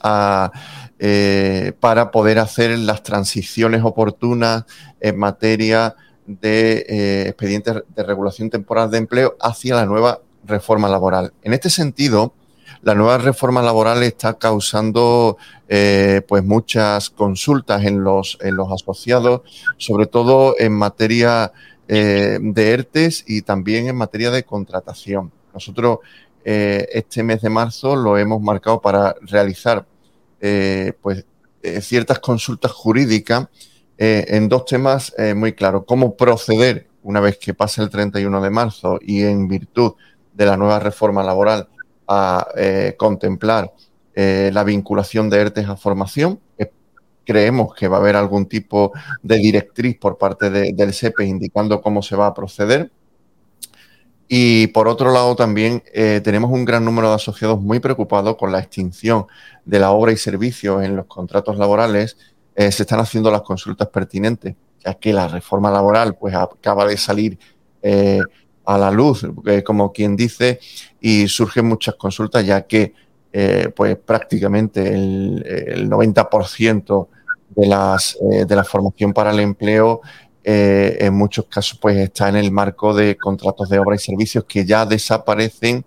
eh, 0.99 1.73
para 1.79 2.11
poder 2.11 2.39
hacer 2.39 2.79
las 2.79 3.03
transiciones 3.03 3.83
oportunas 3.85 4.65
en 5.01 5.19
materia 5.19 5.95
de 6.27 6.87
eh, 6.89 7.29
expedientes 7.29 7.83
de 7.95 8.03
regulación 8.03 8.49
temporal 8.49 8.91
de 8.91 8.99
empleo 8.99 9.37
hacia 9.41 9.75
la 9.75 9.85
nueva 9.85 10.21
reforma 10.45 10.89
laboral. 10.89 11.35
En 11.43 11.53
este 11.53 11.69
sentido, 11.69 12.33
la 12.81 12.95
nueva 12.95 13.19
reforma 13.19 13.61
laboral 13.61 14.03
está 14.03 14.35
causando 14.35 15.37
pues 16.29 16.45
muchas 16.45 17.09
consultas 17.09 17.85
en 17.85 18.05
los, 18.05 18.37
en 18.43 18.57
los 18.57 18.71
asociados, 18.71 19.41
sobre 19.79 20.07
todo 20.07 20.55
en 20.59 20.73
materia 20.73 21.53
de 21.87 22.41
ERTES 22.55 23.25
y 23.27 23.43
también 23.43 23.87
en 23.87 23.97
materia 23.97 24.31
de 24.31 24.43
contratación. 24.43 25.33
Nosotros 25.52 25.99
eh, 26.44 26.88
este 26.92 27.23
mes 27.23 27.40
de 27.40 27.50
marzo 27.50 27.94
lo 27.94 28.18
hemos 28.18 28.40
marcado 28.40 28.80
para 28.80 29.14
realizar 29.23 29.87
eh, 30.40 30.92
pues, 31.00 31.25
eh, 31.62 31.80
ciertas 31.80 32.18
consultas 32.18 32.73
jurídicas 32.73 33.49
en 34.04 34.49
dos 34.49 34.64
temas 34.64 35.14
muy 35.37 35.52
claros. 35.52 35.85
Cómo 35.87 36.16
proceder 36.16 36.88
una 37.04 37.21
vez 37.21 37.38
que 37.38 37.54
pase 37.54 37.82
el 37.82 37.88
31 37.88 38.40
de 38.40 38.50
marzo 38.50 38.99
y 39.00 39.23
en 39.23 39.47
virtud 39.47 39.92
de 40.32 40.44
la 40.44 40.56
nueva 40.56 40.80
reforma 40.80 41.23
laboral 41.23 41.68
a 42.09 42.49
contemplar 42.97 43.73
la 44.16 44.64
vinculación 44.64 45.30
de 45.30 45.38
ERTES 45.38 45.68
a 45.68 45.76
formación. 45.76 46.40
creemos 47.25 47.76
que 47.76 47.87
va 47.87 47.99
a 47.99 48.00
haber 48.00 48.16
algún 48.16 48.47
tipo 48.47 48.90
de 49.23 49.37
directriz 49.37 49.97
por 49.99 50.18
parte 50.18 50.50
del 50.50 50.92
SEPE 50.92 51.25
indicando 51.25 51.80
cómo 51.80 52.02
se 52.02 52.16
va 52.16 52.26
a 52.26 52.35
proceder 52.35 52.90
Y 54.35 54.69
por 54.69 54.89
otro 54.89 55.12
lado 55.12 55.37
también 55.37 55.83
eh, 55.93 56.23
tenemos 56.25 56.51
un 56.51 56.65
gran 56.65 56.87
número 56.87 57.11
de 57.11 57.17
asociados 57.17 57.61
muy 57.61 57.81
preocupados 57.81 58.39
con 58.39 58.51
la 58.51 58.61
extinción 58.61 59.27
de 59.67 59.79
la 59.79 59.91
obra 59.91 60.11
y 60.11 60.17
servicios 60.17 60.83
en 60.83 60.97
los 60.97 61.05
contratos 61.05 61.59
laborales. 61.59 62.17
Eh, 62.55 62.73
se 62.73 62.85
están 62.85 63.01
haciendo 63.01 63.31
las 63.31 63.43
consultas 63.43 63.89
pertinentes, 63.89 64.55
ya 64.83 64.95
que 64.95 65.12
la 65.12 65.29
reforma 65.29 65.71
laboral 65.71 66.17
pues 66.17 66.35
acaba 66.35 66.87
de 66.87 66.97
salir 66.97 67.39
eh, 67.83 68.21
a 68.65 68.79
la 68.79 68.91
luz, 68.91 69.27
como 69.67 69.93
quien 69.93 70.17
dice, 70.17 70.61
y 70.99 71.29
surgen 71.29 71.67
muchas 71.67 71.97
consultas, 71.97 72.47
ya 72.47 72.62
que 72.62 72.95
pues 73.77 73.99
prácticamente 73.99 74.95
el, 74.95 75.45
el 75.47 75.91
90% 75.91 77.09
de, 77.51 77.67
las, 77.67 78.17
de 78.19 78.57
la 78.57 78.65
formación 78.65 79.12
para 79.12 79.31
el 79.31 79.41
empleo 79.41 80.01
eh, 80.45 80.99
en 81.01 81.15
muchos 81.15 81.47
casos 81.47 81.79
pues 81.81 81.97
está 81.97 82.29
en 82.29 82.37
el 82.37 82.51
marco 82.51 82.95
de 82.95 83.17
contratos 83.17 83.69
de 83.69 83.79
obra 83.79 83.95
y 83.95 83.99
servicios 83.99 84.45
que 84.45 84.65
ya 84.65 84.85
desaparecen 84.85 85.85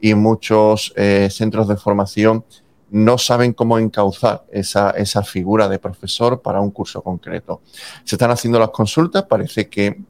y 0.00 0.14
muchos 0.14 0.92
eh, 0.96 1.28
centros 1.30 1.68
de 1.68 1.76
formación 1.76 2.44
no 2.90 3.18
saben 3.18 3.52
cómo 3.52 3.78
encauzar 3.78 4.44
esa, 4.50 4.90
esa 4.90 5.22
figura 5.22 5.68
de 5.68 5.78
profesor 5.78 6.40
para 6.40 6.60
un 6.60 6.70
curso 6.70 7.02
concreto. 7.02 7.60
Se 8.04 8.14
están 8.16 8.30
haciendo 8.30 8.58
las 8.58 8.70
consultas, 8.70 9.24
parece 9.24 9.68
que 9.68 10.00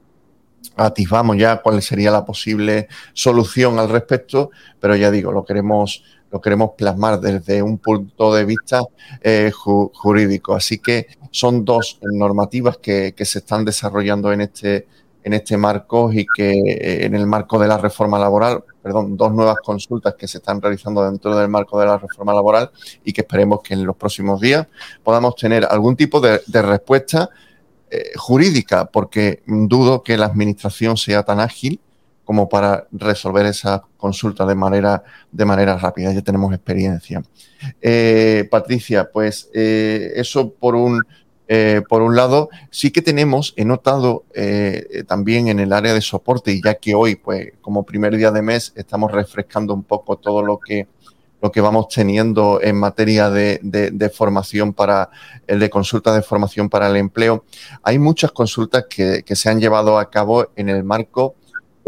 atisbamos 0.77 1.37
ya 1.37 1.61
cuál 1.61 1.83
sería 1.83 2.13
la 2.13 2.25
posible 2.25 2.87
solución 3.13 3.81
al 3.81 3.89
respecto, 3.89 4.51
pero 4.79 4.95
ya 4.95 5.11
digo, 5.11 5.33
lo 5.33 5.45
queremos 5.45 6.05
lo 6.31 6.41
queremos 6.41 6.73
plasmar 6.77 7.21
desde 7.21 7.63
un 7.63 7.79
punto 7.79 8.35
de 8.35 8.45
vista 8.45 8.83
eh, 9.23 9.51
jurídico. 9.53 10.55
Así 10.55 10.79
que 10.79 11.07
son 11.31 11.65
dos 11.65 11.99
normativas 12.03 12.79
que, 12.79 13.15
se 13.19 13.39
están 13.39 13.65
desarrollando 13.65 14.33
en 14.33 14.43
este, 14.43 14.87
en 15.23 15.35
este 15.35 15.57
marco 15.57 16.13
y 16.13 16.27
que 16.35 16.53
eh, 16.53 17.07
en 17.07 17.15
el 17.15 17.27
marco 17.27 17.59
de 17.59 17.69
la 17.69 17.79
reforma 17.79 18.19
laboral, 18.19 18.65
perdón, 18.83 19.17
dos 19.17 19.33
nuevas 19.33 19.57
consultas 19.63 20.15
que 20.15 20.29
se 20.29 20.39
están 20.39 20.61
realizando 20.61 21.05
dentro 21.05 21.37
del 21.37 21.49
marco 21.49 21.79
de 21.79 21.87
la 21.87 21.99
reforma 21.99 22.33
laboral 22.33 22.71
y 23.05 23.13
que 23.13 23.23
esperemos 23.23 23.61
que 23.63 23.75
en 23.75 23.85
los 23.85 23.97
próximos 23.97 24.41
días 24.41 24.67
podamos 25.03 25.35
tener 25.37 25.65
algún 25.65 25.97
tipo 25.97 26.21
de, 26.21 26.41
respuesta 26.63 27.29
eh, 27.91 28.13
jurídica, 28.17 28.87
porque 28.87 29.43
dudo 29.47 30.03
que 30.03 30.17
la 30.17 30.27
administración 30.27 30.97
sea 30.97 31.23
tan 31.23 31.41
ágil 31.41 31.81
como 32.29 32.47
para 32.47 32.87
resolver 32.93 33.47
esa 33.47 33.83
consulta 33.97 34.45
de 34.45 34.55
manera, 34.55 35.03
de 35.33 35.47
manera 35.47 35.79
rápida. 35.79 36.13
Ya 36.13 36.21
tenemos 36.21 36.53
experiencia. 36.53 37.23
Eh, 37.81 38.47
Patricia, 38.51 39.09
pues 39.11 39.49
eh, 39.55 40.13
eso 40.15 40.51
por 40.51 40.75
un, 40.75 41.01
eh, 41.49 41.81
por 41.89 42.03
un 42.03 42.15
lado, 42.15 42.51
sí 42.71 42.91
que 42.91 43.01
tenemos, 43.01 43.55
he 43.57 43.65
notado 43.65 44.25
también 45.07 45.49
en 45.49 45.59
el 45.59 45.73
área 45.73 45.95
de 45.95 46.03
soporte, 46.03 46.53
y 46.53 46.61
ya 46.63 46.75
que 46.75 46.95
hoy, 46.95 47.17
pues 47.17 47.55
como 47.63 47.85
primer 47.85 48.15
día 48.15 48.31
de 48.31 48.43
mes, 48.43 48.75
estamos 48.77 49.11
refrescando 49.11 49.73
un 49.73 49.85
poco 49.85 50.19
todo 50.19 50.43
lo 50.43 50.59
que 50.59 50.87
lo 51.41 51.51
que 51.51 51.63
vamos 51.63 51.89
teniendo 51.89 52.61
en 52.61 52.77
materia 52.77 53.31
de, 53.31 53.61
de, 53.63 54.11
formación 54.11 54.75
para 54.75 55.09
el 55.47 55.61
de 55.61 55.71
consultas 55.71 56.17
de 56.17 56.23
formación 56.23 56.69
para 56.69 56.89
el 56.89 56.97
empleo. 56.97 57.45
Hay 57.85 57.99
muchas 58.01 58.33
consultas 58.33 58.87
que, 58.91 59.23
que, 59.25 59.37
se 59.37 59.49
han 59.49 59.61
llevado 59.61 60.01
a 60.01 60.11
cabo 60.11 60.49
en 60.57 60.69
el 60.69 60.83
marco 60.83 61.37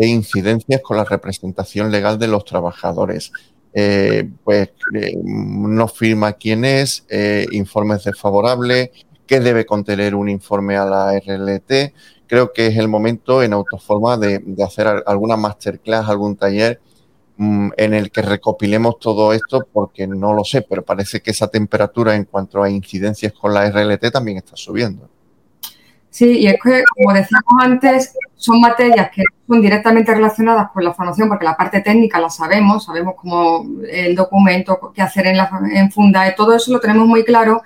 e 0.01 0.07
incidencias 0.07 0.81
con 0.81 0.97
la 0.97 1.05
representación 1.05 1.91
legal 1.91 2.19
de 2.19 2.27
los 2.27 2.47
trabajadores. 2.47 3.33
Eh, 3.75 4.29
pues 4.43 4.71
eh, 4.95 5.15
no 5.23 5.89
firma 5.89 6.33
quién 6.33 6.65
es, 6.65 7.05
eh, 7.11 7.47
informes 7.53 8.05
desfavorables, 8.05 8.91
qué 9.27 9.41
debe 9.41 9.67
contener 9.67 10.15
un 10.15 10.31
informe 10.31 10.79
a 10.79 10.87
la 10.87 11.13
RLT. 11.19 11.93
Creo 12.27 12.51
que 12.55 12.69
es 12.69 12.79
el 12.79 12.89
momento 12.89 13.43
en 13.43 13.53
Autoforma 13.53 14.17
de, 14.17 14.43
hacer 14.65 14.87
alguna 15.05 15.37
masterclass, 15.37 16.09
algún 16.09 16.37
taller 16.37 16.81
mm, 17.37 17.73
en 17.77 17.93
el 17.93 18.11
que 18.11 18.23
recopilemos 18.23 18.99
todo 19.01 19.35
esto, 19.35 19.67
porque 19.71 20.07
no 20.07 20.33
lo 20.33 20.45
sé, 20.45 20.63
pero 20.63 20.83
parece 20.83 21.21
que 21.21 21.33
esa 21.33 21.49
temperatura 21.49 22.17
en 22.17 22.25
cuanto 22.25 22.63
a 22.63 22.71
incidencias 22.71 23.35
con 23.35 23.53
la 23.53 23.71
RLT 23.71 24.11
también 24.11 24.39
está 24.39 24.57
subiendo. 24.57 25.11
Sí, 26.11 26.41
y 26.41 26.49
es 26.49 26.57
que, 26.61 26.83
como 26.97 27.15
decíamos 27.15 27.53
antes, 27.61 28.15
son 28.35 28.61
materias 28.61 29.11
que 29.15 29.23
son 29.47 29.63
directamente 29.63 30.13
relacionadas 30.13 30.71
con 30.73 30.83
la 30.83 30.93
formación, 30.93 31.29
porque 31.29 31.45
la 31.45 31.57
parte 31.57 31.81
técnica 31.83 32.19
la 32.19 32.29
sabemos, 32.29 32.85
sabemos 32.85 33.15
cómo 33.17 33.65
el 33.89 34.17
documento, 34.17 34.93
qué 34.93 35.03
hacer 35.03 35.29
en, 35.29 35.37
la, 35.37 35.49
en 35.73 35.91
Fundae, 35.93 36.33
todo 36.33 36.55
eso 36.55 36.73
lo 36.73 36.81
tenemos 36.81 37.07
muy 37.07 37.25
claro. 37.25 37.63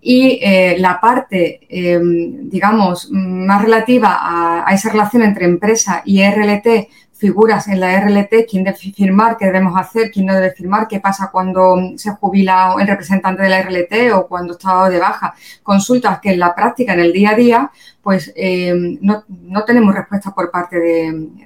Y 0.00 0.40
eh, 0.42 0.76
la 0.78 1.00
parte, 1.00 1.60
em, 1.68 2.48
digamos, 2.48 3.08
más 3.12 3.62
relativa 3.62 4.18
a, 4.66 4.72
esa 4.74 4.90
relación 4.90 5.22
entre 5.22 5.44
empresa 5.44 6.02
y 6.04 6.22
RLT, 6.22 6.88
figuras 7.22 7.68
en 7.68 7.78
la 7.78 8.00
RLT, 8.00 8.48
quién 8.50 8.64
debe 8.64 8.76
firmar, 8.76 9.36
qué 9.38 9.46
debemos 9.46 9.78
hacer, 9.78 10.10
quién 10.10 10.26
no 10.26 10.34
debe 10.34 10.50
firmar, 10.50 10.88
qué 10.88 10.98
pasa 10.98 11.30
cuando 11.30 11.92
se 11.96 12.10
jubila 12.10 12.74
el 12.80 12.88
representante 12.88 13.44
de 13.44 13.48
la 13.48 13.62
RLT 13.62 14.12
o 14.12 14.26
cuando 14.26 14.54
está 14.54 14.88
de 14.88 14.98
baja. 14.98 15.32
Consultas 15.62 16.18
que 16.18 16.32
en 16.32 16.40
la 16.40 16.52
práctica, 16.52 16.94
en 16.94 16.98
el 16.98 17.12
día 17.12 17.30
a 17.30 17.34
día, 17.36 17.70
pues 18.02 18.32
eh, 18.34 18.98
no, 19.00 19.64
tenemos 19.64 19.94
respuesta 19.94 20.34
por 20.34 20.50
parte 20.50 20.76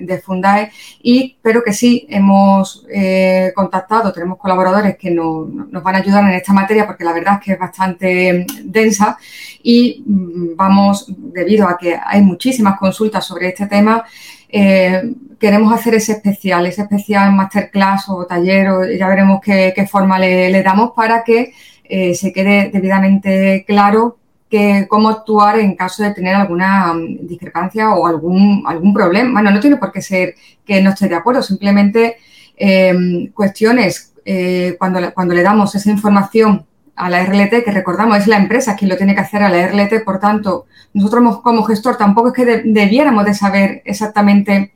de, 0.00 0.18
Fundae, 0.18 0.72
y, 1.02 1.36
pero 1.42 1.62
que 1.62 1.74
sí 1.74 2.06
hemos 2.08 2.86
eh, 2.90 3.52
contactado, 3.54 4.10
tenemos 4.14 4.38
colaboradores 4.38 4.96
que 4.96 5.10
nos 5.10 5.82
van 5.82 5.96
a 5.96 5.98
ayudar 5.98 6.24
en 6.24 6.36
esta 6.36 6.54
materia 6.54 6.86
porque 6.86 7.04
la 7.04 7.12
verdad 7.12 7.34
es 7.34 7.44
que 7.44 7.52
es 7.52 7.58
bastante 7.58 8.46
densa 8.64 9.18
y 9.62 10.02
mm, 10.06 10.56
vamos, 10.56 11.04
debido 11.18 11.68
a 11.68 11.76
que 11.76 11.98
hay 12.02 12.22
muchísimas 12.22 12.78
consultas 12.78 13.26
sobre 13.26 13.48
este 13.48 13.66
tema, 13.66 14.02
eh, 14.48 15.14
queremos 15.38 15.72
hacer 15.72 15.94
ese 15.94 16.12
especial, 16.12 16.66
ese 16.66 16.82
especial 16.82 17.32
masterclass 17.32 18.08
o 18.08 18.26
taller, 18.26 18.68
o 18.70 18.84
ya 18.84 19.08
veremos 19.08 19.40
qué, 19.40 19.88
forma 19.90 20.18
le, 20.18 20.62
damos 20.62 20.92
para 20.94 21.24
que 21.24 21.52
eh, 21.84 22.14
se 22.14 22.32
quede 22.32 22.70
debidamente 22.70 23.64
claro 23.66 24.18
que, 24.48 24.86
cómo 24.88 25.08
actuar 25.08 25.58
en 25.58 25.76
caso 25.76 26.02
de 26.02 26.14
tener 26.14 26.34
alguna 26.34 26.94
mm, 26.94 27.26
discrepancia 27.26 27.90
o 27.94 28.06
algún, 28.06 28.64
algún 28.66 28.94
problema. 28.94 29.32
Bueno, 29.32 29.50
no 29.50 29.60
tiene 29.60 29.76
por 29.76 29.92
qué 29.92 30.00
ser 30.02 30.34
que 30.64 30.80
no 30.80 30.90
esté 30.90 31.08
de 31.08 31.16
acuerdo, 31.16 31.42
simplemente 31.42 32.16
em, 32.56 33.28
cuestiones 33.32 34.12
eh, 34.24 34.76
cuando, 34.78 35.12
cuando 35.14 35.34
le 35.34 35.42
damos 35.42 35.74
esa 35.74 35.90
información 35.90 36.66
a 36.96 37.10
la 37.10 37.24
RLT, 37.24 37.62
que 37.62 37.70
recordamos 37.70 38.18
es 38.18 38.26
la 38.26 38.38
empresa 38.38 38.74
quien 38.74 38.88
lo 38.88 38.96
tiene 38.96 39.14
que 39.14 39.20
hacer 39.20 39.42
a 39.42 39.48
la 39.48 39.68
RLT, 39.68 40.02
por 40.04 40.18
tanto, 40.18 40.66
nosotros 40.94 41.40
como 41.42 41.62
gestor 41.64 41.96
tampoco 41.96 42.28
es 42.28 42.34
que 42.34 42.62
debiéramos 42.64 43.24
de 43.26 43.34
saber 43.34 43.82
exactamente 43.84 44.72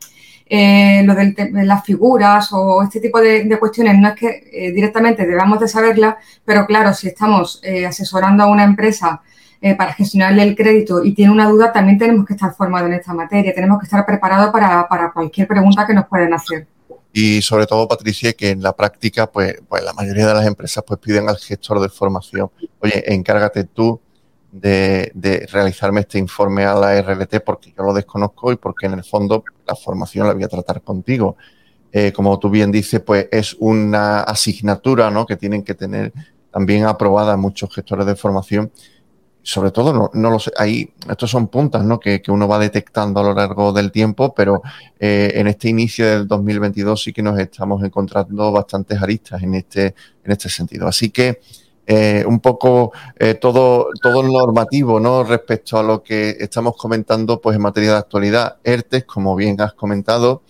eh, 0.47 1.03
lo 1.05 1.15
de 1.15 1.35
las 1.65 1.85
figuras 1.85 2.53
o 2.53 2.83
este 2.83 3.00
tipo 3.00 3.21
de, 3.21 3.57
cuestiones, 3.59 3.99
no 3.99 4.09
es 4.09 4.15
que 4.17 4.50
eh, 4.53 4.73
directamente 4.73 5.27
debamos 5.27 5.61
de 5.61 5.69
saberla, 5.69 6.19
pero 6.45 6.67
claro, 6.67 6.93
si 6.93 7.09
estamos 7.09 7.61
eh, 7.62 7.87
asesorando 7.87 8.45
a 8.45 8.47
una 8.49 8.65
empresa 8.65 9.23
para 9.77 9.93
gestionarle 9.93 10.43
el 10.43 10.57
crédito 10.57 11.05
y 11.05 11.12
tiene 11.12 11.31
una 11.31 11.47
duda, 11.47 11.71
también 11.71 11.99
tenemos 11.99 12.25
que 12.25 12.33
estar 12.33 12.55
formados 12.55 12.89
en 12.89 12.95
esta 12.95 13.12
materia, 13.12 13.55
tenemos 13.55 13.79
que 13.79 13.85
estar 13.85 14.07
preparados 14.07 14.50
para, 14.50 14.89
para 14.89 15.12
cualquier 15.12 15.47
pregunta 15.47 15.87
que 15.87 15.93
nos 15.93 16.07
puedan 16.07 16.33
hacer 16.33 16.67
y 17.12 17.43
sobre 17.43 17.67
todo, 17.67 17.88
Patricia, 17.88 18.33
que 18.35 18.50
en 18.50 18.62
la 18.62 18.75
práctica, 18.75 19.31
pues, 19.31 19.57
pues 19.69 19.83
la 19.83 19.93
mayoría 19.93 20.29
de 20.29 20.35
las 20.35 20.47
empresas 20.47 20.85
pues 20.87 21.00
piden 21.00 21.29
al 21.29 21.38
gestor 21.38 21.81
de 21.81 21.88
formación, 21.88 22.50
oye, 22.81 23.12
encárgate 23.12 23.64
tú 23.64 24.00
de, 24.52 25.47
realizarme 25.50 26.00
este 26.00 26.19
informe 26.19 26.64
a 26.64 26.75
la 26.75 27.00
RLT 27.00 27.40
porque 27.45 27.73
yo 27.76 27.85
lo 27.85 27.93
desconozco 27.93 28.52
y 28.52 28.57
porque 28.57 28.87
en 28.87 28.95
el 28.95 29.05
fondo 29.05 29.45
la 29.67 29.75
formación 29.75 30.26
la 30.26 30.35
voy 30.35 30.45
a 30.45 30.49
tratar 30.49 30.83
contigo. 30.83 31.37
Eh, 31.93 32.12
como 32.12 32.38
tú 32.38 32.50
bien 32.50 32.71
dices, 32.71 33.00
pues 33.00 33.29
es 33.33 33.57
una 33.59 34.21
asignatura 34.21 35.11
¿no? 35.11 35.26
que 35.26 35.37
tienen 35.37 35.64
que 35.64 35.75
tener 35.75 36.12
también 36.52 36.85
aprobada 36.85 37.37
muchos 37.37 37.75
gestores 37.75 38.07
de 38.07 38.14
formación 38.14 38.71
sobre 39.42 39.70
todo, 39.70 39.92
no, 39.92 40.11
no 40.12 40.30
lo 40.30 40.38
sé, 40.38 40.52
ahí, 40.59 40.92
estos 41.09 41.30
son 41.30 41.49
puntas 41.49 41.85
¿no? 41.85 41.99
que, 41.99 42.23
uno 42.28 42.47
va 42.47 42.59
detectando 42.59 43.20
a 43.20 43.23
lo 43.23 43.35
largo 43.35 43.73
del 43.73 43.90
tiempo, 43.90 44.35
pero 44.35 44.62
eh, 44.99 45.32
en 45.35 45.47
este 45.47 45.68
inicio 45.68 46.06
del 46.06 46.28
2022 46.28 47.02
sí 47.02 47.12
que 47.12 47.23
nos 47.23 47.38
estamos 47.38 47.82
encontrando 47.82 48.52
bastantes 48.52 49.00
aristas 49.00 49.42
en 49.42 49.54
este, 49.54 49.94
en 50.25 50.32
este 50.32 50.49
sentido. 50.49 50.87
Así 50.87 51.11
que 51.11 51.40
eh, 51.87 52.25
un 52.26 52.40
poco 52.40 52.92
eh, 53.18 53.35
todo, 53.35 53.88
todo 54.00 54.23
normativo 54.23 55.00
¿no? 55.00 55.25
respecto 55.25 55.78
a 55.78 55.82
lo 55.82 56.02
que 56.02 56.37
estamos 56.38 56.76
comentando 56.76 57.40
pues, 57.40 57.56
en 57.56 57.62
materia 57.62 57.92
de 57.92 57.99
actualidad. 57.99 58.59
ERTES, 58.62 59.04
como 59.04 59.35
bien 59.37 59.61
has 59.61 59.73
comentado, 59.73 60.42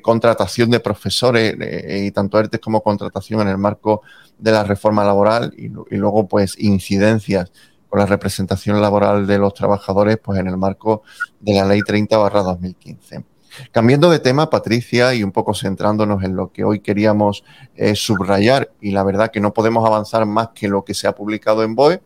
contratación 0.00 0.70
de 0.70 0.80
profesores 0.80 1.54
y 1.54 2.10
tanto 2.10 2.38
ERTES 2.38 2.58
como 2.58 2.82
contratación 2.82 3.42
en 3.42 3.48
el 3.48 3.58
marco 3.58 4.00
de 4.40 4.52
la 4.52 4.64
reforma 4.64 5.04
laboral 5.04 5.52
y, 5.56 5.68
luego 5.68 6.26
pues 6.26 6.56
incidencias 6.58 7.52
con 7.88 7.98
la 7.98 8.06
representación 8.06 8.80
laboral 8.80 9.26
de 9.26 9.38
los 9.38 9.54
trabajadores 9.54 10.18
pues 10.22 10.38
en 10.38 10.46
el 10.46 10.56
marco 10.56 11.02
de 11.40 11.54
la 11.54 11.64
ley 11.64 11.80
30 11.80 12.16
barra 12.16 12.42
2015. 12.42 13.24
Cambiando 13.72 14.10
de 14.10 14.20
tema, 14.20 14.48
Patricia, 14.48 15.12
y 15.12 15.24
un 15.24 15.32
poco 15.32 15.54
centrándonos 15.54 16.22
en 16.22 16.36
lo 16.36 16.52
que 16.52 16.62
hoy 16.62 16.80
queríamos 16.80 17.42
eh, 17.74 17.96
subrayar, 17.96 18.70
y 18.80 18.92
la 18.92 19.02
verdad 19.02 19.32
que 19.32 19.40
no 19.40 19.52
podemos 19.52 19.84
avanzar 19.84 20.24
más 20.24 20.50
que 20.54 20.68
lo 20.68 20.84
que 20.84 20.94
se 20.94 21.08
ha 21.08 21.16
publicado 21.16 21.64
en 21.64 21.74
BOE, 21.74 22.00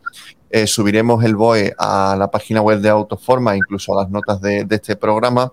eh, 0.49 0.67
subiremos 0.67 1.23
el 1.23 1.37
BOE 1.37 1.75
a 1.79 2.17
la 2.19 2.31
página 2.31 2.63
web 2.63 2.81
de 2.81 2.89
Autoforma, 2.89 3.57
incluso 3.57 3.93
a 3.93 4.03
las 4.03 4.11
notas 4.11 4.41
de, 4.41 4.67
este 4.71 4.97
programa. 4.97 5.53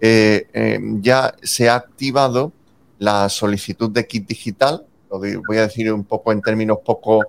eh, 0.00 0.78
ya 1.00 1.34
se 1.42 1.68
ha 1.68 1.74
activado 1.74 2.52
la 2.98 3.28
solicitud 3.28 3.90
de 3.90 4.06
kit 4.06 4.26
digital. 4.26 4.86
Lo 5.10 5.18
voy 5.18 5.56
a 5.58 5.62
decir 5.62 5.92
un 5.92 6.04
poco 6.04 6.32
en 6.32 6.40
términos 6.42 6.78
poco, 6.84 7.24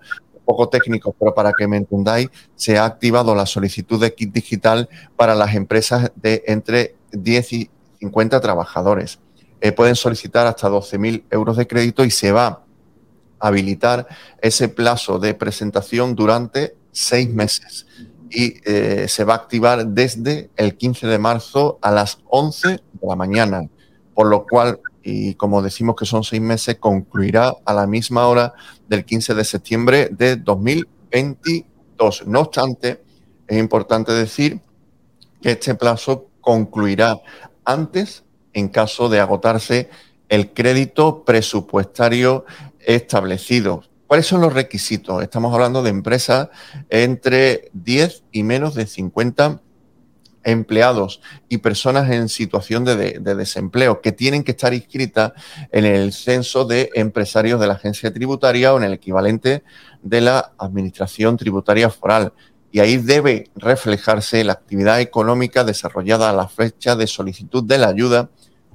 técnicos, 0.70 1.14
pero 1.20 1.34
para 1.34 1.52
que 1.58 1.68
me 1.68 1.78
entendáis, 1.78 2.30
se 2.56 2.78
ha 2.78 2.86
activado 2.86 3.36
la 3.36 3.46
solicitud 3.46 4.00
de 4.00 4.14
kit 4.14 4.34
digital 4.34 4.88
para 5.16 5.36
las 5.36 5.56
empresas 5.56 6.12
de 6.16 6.44
entre 6.48 6.96
10 7.12 7.54
y 7.54 7.70
50 8.00 8.40
trabajadores. 8.40 9.20
Eh, 9.60 9.72
pueden 9.72 9.96
solicitar 9.96 10.48
hasta 10.48 10.70
12.000 10.70 11.24
euros 11.32 11.58
de 11.58 11.68
crédito 11.68 12.06
y 12.06 12.12
se 12.12 12.32
va 12.32 12.48
a 12.48 12.62
habilitar 13.40 14.08
ese 14.42 14.70
plazo 14.70 15.20
de 15.20 15.34
presentación 15.34 16.16
durante 16.16 16.76
seis 16.92 17.30
meses 17.30 17.86
y 18.30 18.56
eh, 18.66 19.08
se 19.08 19.24
va 19.24 19.34
a 19.34 19.38
activar 19.38 19.86
desde 19.88 20.50
el 20.56 20.76
15 20.76 21.08
de 21.08 21.20
marzo 21.20 21.80
a 21.82 21.92
las 21.92 22.20
11 22.28 22.68
de 22.70 23.08
la 23.08 23.16
mañana, 23.16 23.68
por 24.14 24.28
lo 24.28 24.46
cual, 24.46 24.80
y 25.10 25.36
como 25.36 25.62
decimos 25.62 25.96
que 25.96 26.06
son 26.06 26.26
seis 26.26 26.42
meses, 26.42 26.80
concluirá 26.82 27.54
a 27.64 27.74
la 27.74 27.88
misma 27.88 28.28
hora 28.28 28.54
del 28.90 29.06
15 29.06 29.36
de 29.36 29.46
septiembre 29.46 30.10
de 30.12 30.36
2022. 30.36 32.28
No 32.28 32.42
obstante, 32.42 33.02
es 33.48 33.58
importante 33.58 34.12
decir 34.12 34.60
que 35.42 35.52
este 35.52 35.76
plazo 35.76 36.28
concluirá 36.42 37.22
antes 37.64 38.26
en 38.52 38.68
caso 38.68 39.08
de 39.08 39.22
agotarse 39.22 39.90
el 40.28 40.52
crédito 40.52 41.24
presupuestario 41.24 42.44
establecido. 42.82 43.84
¿Cuáles 44.08 44.28
son 44.28 44.42
los 44.42 44.52
requisitos? 44.52 45.24
Estamos 45.24 45.54
hablando 45.54 45.84
de 45.84 45.90
empresas 45.90 46.50
entre 46.90 47.70
10 47.72 48.26
y 48.34 48.44
menos 48.44 48.76
de 48.76 48.86
50 48.86 49.62
empleados 50.48 51.20
y 51.50 51.58
personas 51.58 52.10
en 52.10 52.30
situación 52.30 52.86
de, 52.86 53.20
desempleo 53.20 54.00
que 54.00 54.14
tienen 54.14 54.46
que 54.46 54.52
estar 54.52 54.74
inscritas 54.74 55.34
en 55.74 55.84
el 55.84 56.14
censo 56.14 56.64
de 56.64 56.90
empresarios 56.94 57.60
de 57.60 57.68
la 57.68 57.74
agencia 57.74 58.14
tributaria 58.14 58.74
o 58.74 58.78
en 58.78 58.86
el 58.86 58.94
equivalente 58.94 59.64
de 60.02 60.22
la 60.22 60.54
administración 60.58 61.36
tributaria 61.36 61.90
foral. 61.90 62.32
Y 62.72 62.80
ahí 62.80 62.96
debe 62.96 63.50
reflejarse 63.56 64.44
la 64.46 64.54
actividad 64.54 65.02
económica 65.02 65.66
desarrollada 65.66 66.30
a 66.30 66.34
la 66.34 66.48
fecha 66.48 66.96
de 66.96 67.08
solicitud 67.08 67.66
de 67.66 67.78
la 67.78 67.90
ayuda 67.90 68.30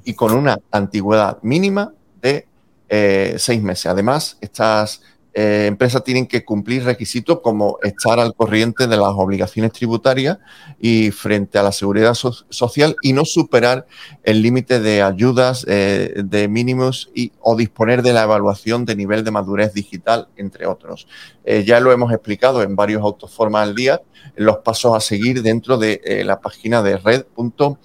y 0.05 0.13
con 0.13 0.33
una 0.33 0.59
antigüedad 0.71 1.39
mínima 1.43 1.95
de 2.21 2.47
eh, 2.91 3.37
seis 3.39 3.63
meses. 3.63 3.87
Además, 3.87 4.37
estas 4.43 5.01
eh, 5.35 5.65
empresas 5.67 6.05
tienen 6.05 6.27
que 6.27 6.45
cumplir 6.45 6.85
requisitos 6.85 7.41
como 7.41 7.79
estar 7.83 8.21
al 8.21 8.35
corriente 8.35 8.87
de 8.87 8.99
las 8.99 9.15
obligaciones 9.15 9.73
tributarias 9.73 10.37
y 10.79 11.11
frente 11.11 11.59
a 11.59 11.63
la 11.63 11.73
seguridad 11.73 12.13
social 12.15 12.97
y 13.01 13.15
no 13.15 13.25
superar 13.25 13.87
el 14.25 14.43
límite 14.43 14.79
de 14.81 15.01
ayudas 15.03 15.65
eh, 15.69 16.23
de 16.23 16.49
mínimos 16.49 17.11
y, 17.15 17.33
o 17.41 17.57
disponer 17.57 18.03
de 18.03 18.13
la 18.13 18.25
evaluación 18.25 18.85
de 18.85 18.95
nivel 18.95 19.25
de 19.25 19.31
madurez 19.31 19.73
digital, 19.73 20.29
entre 20.37 20.67
otros. 20.67 21.09
Eh, 21.45 21.65
ya 21.65 21.81
lo 21.81 21.93
hemos 21.93 22.13
explicado 22.13 22.63
en 22.63 22.77
varios 22.77 23.01
autoformas 23.03 23.69
al 23.69 23.75
día, 23.75 24.03
los 24.37 24.59
pasos 24.59 24.95
a 24.95 25.01
seguir 25.01 25.43
dentro 25.43 25.79
de 25.79 26.23
la 26.25 26.41
página 26.41 26.83
de 26.83 26.97
red.es. 26.97 27.81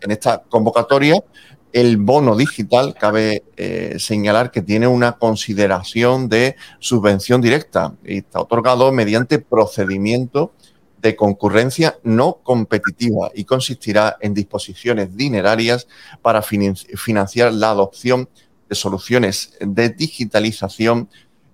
En 0.00 0.10
esta 0.10 0.42
convocatoria 0.48 1.22
el 1.72 1.96
bono 1.98 2.36
digital, 2.36 2.94
cabe 2.98 3.44
eh, 3.56 3.96
señalar 3.98 4.50
que 4.50 4.62
tiene 4.62 4.86
una 4.86 5.12
consideración 5.12 6.28
de 6.28 6.56
subvención 6.78 7.40
directa 7.40 7.94
y 8.04 8.18
está 8.18 8.40
otorgado 8.40 8.90
mediante 8.92 9.38
procedimiento 9.38 10.52
de 11.00 11.14
concurrencia 11.14 11.98
no 12.02 12.40
competitiva 12.42 13.30
y 13.34 13.44
consistirá 13.44 14.16
en 14.20 14.34
disposiciones 14.34 15.16
dinerarias 15.16 15.86
para 16.22 16.42
financiar 16.42 17.52
la 17.52 17.70
adopción 17.70 18.28
de 18.68 18.74
soluciones 18.74 19.52
de 19.60 19.90
digitalización 19.90 21.08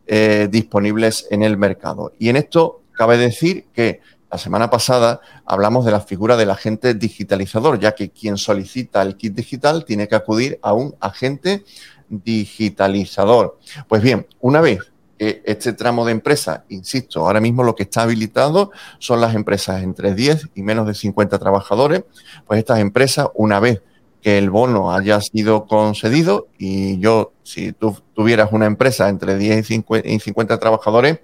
eh, 0.06 0.48
disponibles 0.50 1.26
en 1.30 1.42
el 1.42 1.56
mercado. 1.56 2.12
Y 2.18 2.28
en 2.28 2.36
esto 2.36 2.82
cabe 2.92 3.18
decir 3.18 3.66
que 3.74 4.00
la 4.34 4.38
semana 4.38 4.68
pasada 4.68 5.20
hablamos 5.46 5.84
de 5.84 5.92
la 5.92 6.00
figura 6.00 6.36
del 6.36 6.50
agente 6.50 6.94
digitalizador, 6.94 7.78
ya 7.78 7.94
que 7.94 8.10
quien 8.10 8.36
solicita 8.36 9.00
el 9.00 9.16
kit 9.16 9.32
digital 9.32 9.84
tiene 9.84 10.08
que 10.08 10.16
acudir 10.16 10.58
a 10.60 10.72
un 10.72 10.96
agente 10.98 11.62
digitalizador. 12.08 13.60
Pues 13.86 14.02
bien, 14.02 14.26
una 14.40 14.60
vez 14.60 14.80
que 15.16 15.40
este 15.44 15.72
tramo 15.72 16.04
de 16.04 16.10
empresa, 16.10 16.64
insisto, 16.68 17.20
ahora 17.20 17.40
mismo 17.40 17.62
lo 17.62 17.76
que 17.76 17.84
está 17.84 18.02
habilitado 18.02 18.72
son 18.98 19.20
las 19.20 19.36
empresas 19.36 19.84
entre 19.84 20.16
10 20.16 20.48
y 20.56 20.62
menos 20.64 20.88
de 20.88 20.94
50 20.94 21.38
trabajadores, 21.38 22.02
pues 22.44 22.58
estas 22.58 22.80
empresas, 22.80 23.28
una 23.34 23.60
vez 23.60 23.82
que 24.20 24.36
el 24.36 24.50
bono 24.50 24.90
haya 24.90 25.20
sido 25.20 25.66
concedido 25.66 26.48
y 26.58 26.98
yo, 26.98 27.30
si 27.44 27.70
tú 27.70 27.96
tuvieras 28.14 28.50
una 28.50 28.66
empresa 28.66 29.08
entre 29.08 29.38
10 29.38 29.70
y 29.70 30.18
50 30.18 30.58
trabajadores, 30.58 31.20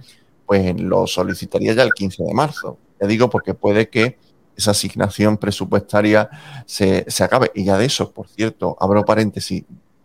pues 0.50 0.80
lo 0.80 1.06
solicitaría 1.06 1.74
ya 1.74 1.84
el 1.84 1.92
15 1.92 2.24
de 2.24 2.34
marzo. 2.34 2.76
Ya 3.00 3.06
digo 3.06 3.30
porque 3.30 3.54
puede 3.54 3.88
que 3.88 4.18
esa 4.56 4.72
asignación 4.72 5.36
presupuestaria 5.36 6.28
se, 6.66 7.06
acabe. 7.20 7.52
Y 7.54 7.62
ya 7.62 7.78
de 7.78 7.84
eso, 7.84 8.10
por 8.10 8.26
cierto, 8.26 8.76
abro 8.80 9.04
paréntesis, 9.04 9.62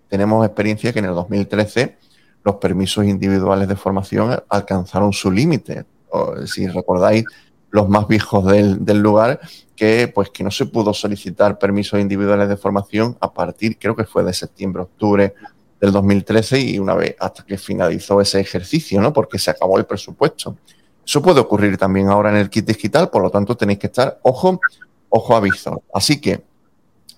tenemos 0.07 0.45
experiencia 0.45 0.93
que 0.93 0.99
en 0.99 1.05
el 1.05 1.15
2013 1.15 1.97
los 2.43 2.57
permisos 2.57 3.05
individuales 3.05 3.67
de 3.67 3.75
formación 3.75 4.39
alcanzaron 4.47 5.13
su 5.13 5.31
límite. 5.31 5.85
Si 6.45 6.67
recordáis, 6.67 7.25
los 7.71 7.89
más 7.89 8.07
viejos 8.07 8.45
del, 8.45 8.99
lugar, 8.99 9.39
que 9.75 10.11
pues 10.13 10.29
que 10.29 10.43
no 10.43 10.51
se 10.51 10.67
pudo 10.67 10.93
solicitar 10.93 11.57
permisos 11.57 11.99
individuales 11.99 12.49
de 12.49 12.55
formación 12.55 13.17
a 13.19 13.33
partir, 13.33 13.79
creo 13.79 13.95
que 13.95 14.03
fue 14.03 14.23
de 14.23 14.31
septiembre, 14.31 14.83
octubre 14.83 15.33
del 15.79 15.91
2013 15.91 16.59
y 16.59 16.79
una 16.79 16.95
vez 16.95 17.15
hasta 17.19 17.43
que 17.45 17.57
finalizó 17.57 18.21
ese 18.21 18.39
ejercicio, 18.39 19.01
¿no? 19.01 19.13
Porque 19.13 19.39
se 19.39 19.51
acabó 19.51 19.77
el 19.77 19.85
presupuesto. 19.85 20.57
Eso 21.05 21.21
puede 21.21 21.39
ocurrir 21.39 21.77
también 21.77 22.09
ahora 22.09 22.29
en 22.29 22.37
el 22.37 22.49
kit 22.49 22.65
digital, 22.65 23.09
por 23.09 23.21
lo 23.21 23.29
tanto 23.29 23.55
tenéis 23.55 23.79
que 23.79 23.87
estar 23.87 24.19
ojo, 24.23 24.59
ojo 25.09 25.35
a. 25.35 25.41
Así 25.93 26.19
que 26.19 26.43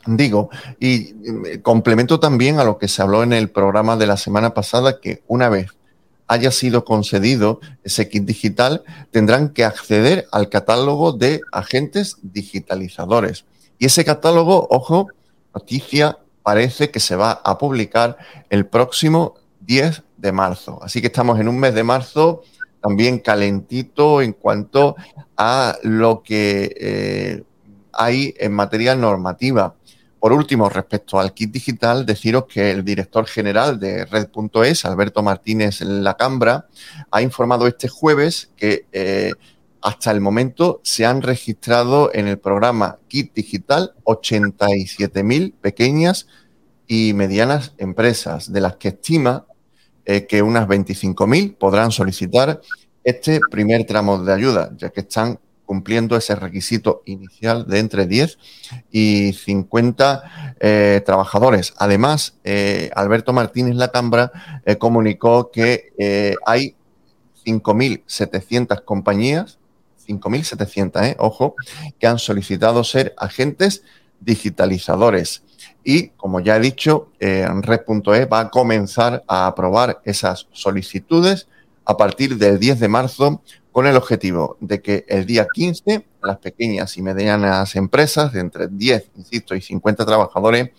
digo, 0.06 0.50
y 0.80 1.60
complemento 1.60 2.20
también 2.20 2.60
a 2.60 2.64
lo 2.64 2.78
que 2.78 2.88
se 2.88 3.02
habló 3.02 3.24
en 3.24 3.34
el 3.34 3.50
programa 3.50 3.98
de 3.98 4.08
la 4.08 4.18
semana 4.18 4.54
pasada, 4.54 5.00
que 5.00 5.24
una 5.28 5.50
vez 5.50 5.72
haya 6.28 6.52
sido 6.52 6.84
concedido 6.84 7.60
ese 7.84 8.10
kit 8.10 8.24
digital, 8.24 8.84
tendrán 9.12 9.50
que 9.50 9.64
acceder 9.64 10.28
al 10.32 10.50
catálogo 10.50 11.14
de 11.14 11.42
agentes 11.52 12.18
digitalizadores. 12.22 13.46
Y 13.80 13.86
ese 13.86 14.04
catálogo, 14.04 14.68
ojo, 14.70 15.08
noticia, 15.54 16.18
parece 16.48 16.92
que 16.92 17.02
se 17.02 17.18
va 17.18 17.42
a 17.44 17.58
publicar 17.58 18.16
el 18.50 18.68
próximo 18.68 19.36
10 19.66 20.02
de 20.16 20.32
marzo. 20.32 20.80
Así 20.82 21.02
que 21.02 21.08
estamos 21.08 21.42
en 21.42 21.50
un 21.50 21.60
mes 21.60 21.74
de 21.76 21.84
marzo 21.84 22.42
también 22.82 23.20
calentito 23.20 24.22
en 24.22 24.32
cuanto 24.32 24.96
a 25.36 25.76
lo 25.84 26.24
que 26.24 26.74
eh, 26.80 27.44
hay 27.92 28.34
en 28.38 28.54
materia 28.54 28.96
normativa. 28.96 29.76
Por 30.22 30.32
último, 30.32 30.70
respecto 30.70 31.20
al 31.20 31.34
kit 31.34 31.52
digital, 31.52 32.06
deciros 32.06 32.46
que 32.46 32.72
el 32.72 32.86
director 32.86 33.28
general 33.28 33.78
de 33.78 34.06
Red.es, 34.06 34.86
Alberto 34.86 35.22
Martínez 35.22 35.82
Lacambra, 35.82 36.68
ha 37.12 37.22
informado 37.22 37.68
este 37.68 37.90
jueves 37.90 38.52
que 38.56 38.86
eh, 38.94 39.34
hasta 39.82 40.12
el 40.12 40.22
momento 40.22 40.82
se 40.84 41.06
han 41.06 41.22
registrado 41.22 42.12
en 42.14 42.28
el 42.28 42.40
programa 42.40 43.00
Kit 43.08 43.34
Digital 43.34 43.94
87.000 44.04 45.54
pequeñas 45.60 46.28
y 46.88 47.14
medianas 47.14 47.74
empresas, 47.78 48.52
de 48.52 48.62
las 48.62 48.78
que 48.78 48.90
estima 48.90 49.46
que 50.30 50.42
unas 50.42 50.70
25.000 50.70 51.58
podrán 51.58 51.92
solicitar 51.92 52.62
este 53.04 53.42
primer 53.52 53.86
tramo 53.86 54.24
de 54.24 54.34
ayuda, 54.34 54.72
ya 54.78 54.90
que 54.90 55.02
están 55.02 55.38
cumpliendo 55.68 56.16
ese 56.16 56.34
requisito 56.34 57.04
inicial 57.06 57.68
de 57.68 57.80
entre 57.80 58.08
10 58.08 58.40
y 58.90 59.34
50 59.34 60.56
eh, 60.60 61.02
trabajadores. 61.06 61.74
Además, 61.78 62.38
eh, 62.46 62.90
Alberto 62.96 63.34
Martínez 63.34 63.76
Lacambra 63.76 64.32
eh, 64.66 64.78
comunicó 64.78 65.52
que 65.52 65.92
hay 66.46 66.76
5.700 67.46 68.84
compañías, 68.84 69.60
5.700, 70.08 71.16
ojo, 71.20 71.56
que 72.00 72.08
han 72.08 72.20
solicitado 72.20 72.84
ser 72.84 73.14
agentes 73.18 73.84
digitalizadores. 74.20 75.44
Y 75.84 76.10
como 76.10 76.40
ya 76.40 76.58
he 76.58 76.60
dicho, 76.60 77.12
en 77.20 77.64
Red.e 77.64 78.26
va 78.26 78.40
a 78.42 78.50
comenzar 78.50 79.24
a 79.28 79.48
aprobar 79.48 80.02
esas 80.04 80.48
solicitudes 80.52 81.48
a 81.86 81.96
partir 81.96 82.38
del 82.38 82.60
10 82.60 82.80
de 82.80 82.88
marzo 82.88 83.42
con 83.72 83.88
el 83.88 83.96
objetivo 83.96 84.58
de 84.60 84.82
que 84.82 85.06
el 85.08 85.26
día 85.26 85.48
15 85.54 86.04
las 86.22 86.38
pequeñas 86.40 86.98
y 86.98 87.02
medianas 87.02 87.76
empresas 87.76 88.34
de 88.34 88.42
entre 88.42 88.68
10, 88.68 89.12
insisto, 89.18 89.56
y 89.56 89.62
50 89.62 90.06
trabajadores 90.06 90.70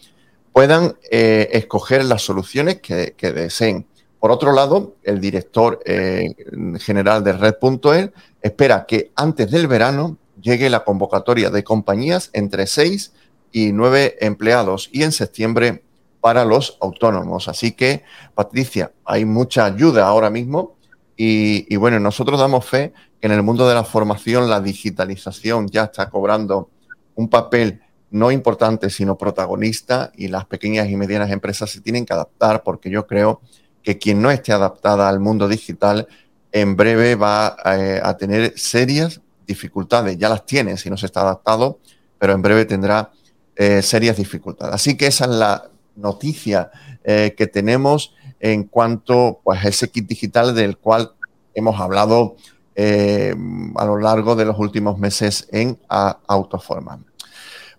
puedan 0.52 0.96
eh, 1.10 1.48
escoger 1.52 2.04
las 2.04 2.22
soluciones 2.22 2.80
que, 2.80 3.14
deseen. 3.32 3.86
Por 4.20 4.31
otro 4.31 4.52
lado, 4.52 4.96
el 5.04 5.20
director 5.20 5.81
eh, 5.85 6.35
general 6.81 7.22
de 7.22 7.33
Red.e 7.33 8.12
espera 8.42 8.85
que 8.87 9.12
antes 9.14 9.50
del 9.50 9.68
verano 9.68 10.16
llegue 10.40 10.70
la 10.70 10.85
convocatoria 10.85 11.50
de 11.50 11.64
compañías 11.64 12.31
entre 12.33 12.66
6 12.66 13.12
y 13.52 13.72
nueve 13.72 14.16
empleados 14.20 14.90
y 14.92 15.02
en 15.02 15.12
septiembre 15.12 15.83
para 16.20 16.44
los 16.44 16.76
autónomos. 16.81 17.48
Así 17.48 17.72
que, 17.72 18.02
Patricia, 18.35 18.92
hay 19.04 19.24
mucha 19.24 19.64
ayuda 19.64 20.07
ahora 20.07 20.31
mismo 20.31 20.76
y, 21.16 21.74
bueno, 21.76 21.98
nosotros 21.98 22.38
damos 22.38 22.64
fe 22.64 22.92
que 23.20 23.26
en 23.26 23.33
el 23.33 23.42
mundo 23.42 23.68
de 23.68 23.74
la 23.74 23.85
formación 23.85 24.48
la 24.48 24.61
digitalización 24.61 25.68
ya 25.68 25.85
está 25.85 26.11
cobrando 26.11 26.70
un 27.16 27.28
papel 27.28 27.81
no 28.11 28.31
importante, 28.31 28.88
sino 28.88 29.18
protagonista 29.18 30.12
y 30.14 30.28
las 30.28 30.46
pequeñas 30.46 30.88
y 30.88 30.96
medianas 30.96 31.31
empresas 31.31 31.70
se 31.70 31.81
tienen 31.81 32.07
que 32.07 32.12
adaptar 32.12 32.62
porque 32.62 32.88
yo 32.88 33.07
creo 33.07 33.40
quien 33.82 34.20
no 34.20 34.30
esté 34.30 34.52
adaptada 34.52 35.08
al 35.08 35.20
mundo 35.20 35.48
digital 35.48 36.06
en 36.52 36.76
breve 36.76 37.14
va 37.14 37.56
eh, 37.64 38.00
a 38.02 38.16
tener 38.16 38.52
serias 38.56 39.20
dificultades. 39.46 40.18
Ya 40.18 40.28
las 40.28 40.44
tiene 40.46 40.76
si 40.76 40.90
no 40.90 40.96
se 40.96 41.06
está 41.06 41.22
adaptado, 41.22 41.78
pero 42.18 42.32
en 42.34 42.42
breve 42.42 42.64
tendrá 42.64 43.10
eh, 43.56 43.82
serias 43.82 44.16
dificultades. 44.16 44.74
Así 44.74 44.96
que 44.96 45.06
esa 45.06 45.24
es 45.24 45.30
la 45.30 45.70
noticia 45.96 46.70
eh, 47.02 47.34
que 47.36 47.46
tenemos 47.46 48.14
en 48.40 48.64
cuanto 48.64 49.40
pues, 49.42 49.64
a 49.64 49.68
ese 49.68 49.88
kit 49.90 50.06
digital 50.06 50.54
del 50.54 50.76
cual 50.76 51.12
hemos 51.54 51.80
hablado 51.80 52.36
eh, 52.76 53.34
a 53.74 53.84
lo 53.84 53.98
largo 53.98 54.36
de 54.36 54.44
los 54.44 54.58
últimos 54.58 54.98
meses 54.98 55.48
en 55.50 55.76
Autoforma. 55.88 57.00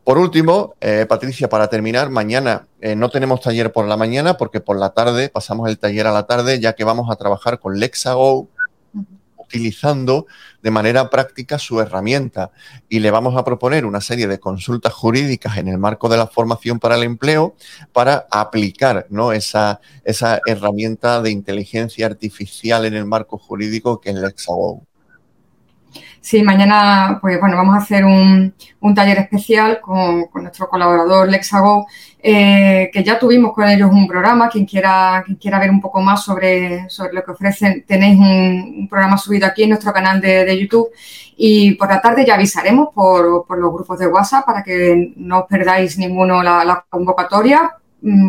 Por 0.04 0.18
último, 0.18 0.76
Patricia, 1.08 1.50
para 1.50 1.68
terminar, 1.68 2.10
mañana 2.10 2.68
no 2.98 3.10
tenemos 3.10 3.42
taller 3.42 3.72
por 3.72 3.86
la 3.86 3.96
mañana 3.96 4.38
porque 4.38 4.60
por 4.60 4.80
la 4.80 4.90
tarde 4.90 5.30
pasamos 5.30 5.70
el 5.70 5.78
taller 5.78 6.08
a 6.08 6.12
la 6.12 6.26
tarde 6.26 6.60
ya 6.60 6.74
que 6.74 6.84
vamos 6.84 7.12
a 7.12 7.16
trabajar 7.16 7.60
con 7.60 7.78
LexaGo 7.78 8.50
utilizando 9.50 10.28
de 10.62 10.70
manera 10.70 11.10
práctica 11.10 11.58
su 11.58 11.82
herramienta 11.82 12.52
y 12.88 13.00
le 13.00 13.10
vamos 13.10 13.36
a 13.36 13.44
proponer 13.44 13.86
una 13.86 14.00
serie 14.00 14.28
de 14.28 14.40
consultas 14.40 14.94
jurídicas 14.94 15.58
en 15.58 15.68
el 15.68 15.80
marco 15.80 16.08
de 16.08 16.18
la 16.18 16.28
formación 16.28 16.80
para 16.80 16.96
el 16.96 17.04
empleo 17.04 17.56
para 17.92 18.28
aplicar 18.30 19.08
esa 19.34 20.40
herramienta 20.46 21.22
de 21.24 21.32
inteligencia 21.32 22.06
artificial 22.06 22.86
en 22.86 22.94
el 22.94 23.06
marco 23.06 23.40
jurídico 23.40 24.00
que 24.00 24.12
es 24.12 24.16
Lexago. 24.18 24.89
Sí, 26.22 26.44
mañana 26.44 27.18
pues 27.22 27.40
bueno, 27.40 27.56
vamos 27.56 27.76
a 27.76 27.80
hacer 27.80 28.04
un, 28.06 28.54
taller 28.94 29.20
especial 29.20 29.80
con, 29.82 30.26
nuestro 30.34 30.68
colaborador 30.70 31.30
Lexago, 31.30 31.88
eh, 32.22 32.90
que 32.94 33.04
ya 33.04 33.18
tuvimos 33.18 33.54
con 33.54 33.68
ellos 33.68 33.90
un 33.92 34.08
programa. 34.08 34.50
Quien 34.50 34.66
quiera, 34.66 35.24
quien 35.26 35.38
quiera 35.38 35.60
ver 35.60 35.72
un 35.72 35.82
poco 35.82 36.02
más 36.02 36.24
sobre, 36.24 36.90
sobre 36.90 37.14
lo 37.14 37.24
que 37.24 37.32
ofrecen, 37.32 37.84
tenéis 37.88 38.20
un, 38.20 38.88
programa 38.90 39.18
subido 39.18 39.48
aquí 39.48 39.64
en 39.64 39.70
nuestro 39.70 39.94
canal 39.94 40.20
de, 40.22 40.60
YouTube. 40.60 40.90
Y 41.38 41.76
por 41.76 41.90
la 41.90 42.02
tarde 42.02 42.26
ya 42.26 42.36
avisaremos 42.36 42.90
por, 42.94 43.46
los 43.58 43.74
grupos 43.74 43.98
de 44.00 44.08
WhatsApp 44.08 44.46
para 44.46 44.64
que 44.64 45.14
no 45.16 45.40
os 45.40 45.46
perdáis 45.48 45.98
ninguno 45.98 46.44
la, 46.44 46.86
convocatoria 46.90 47.76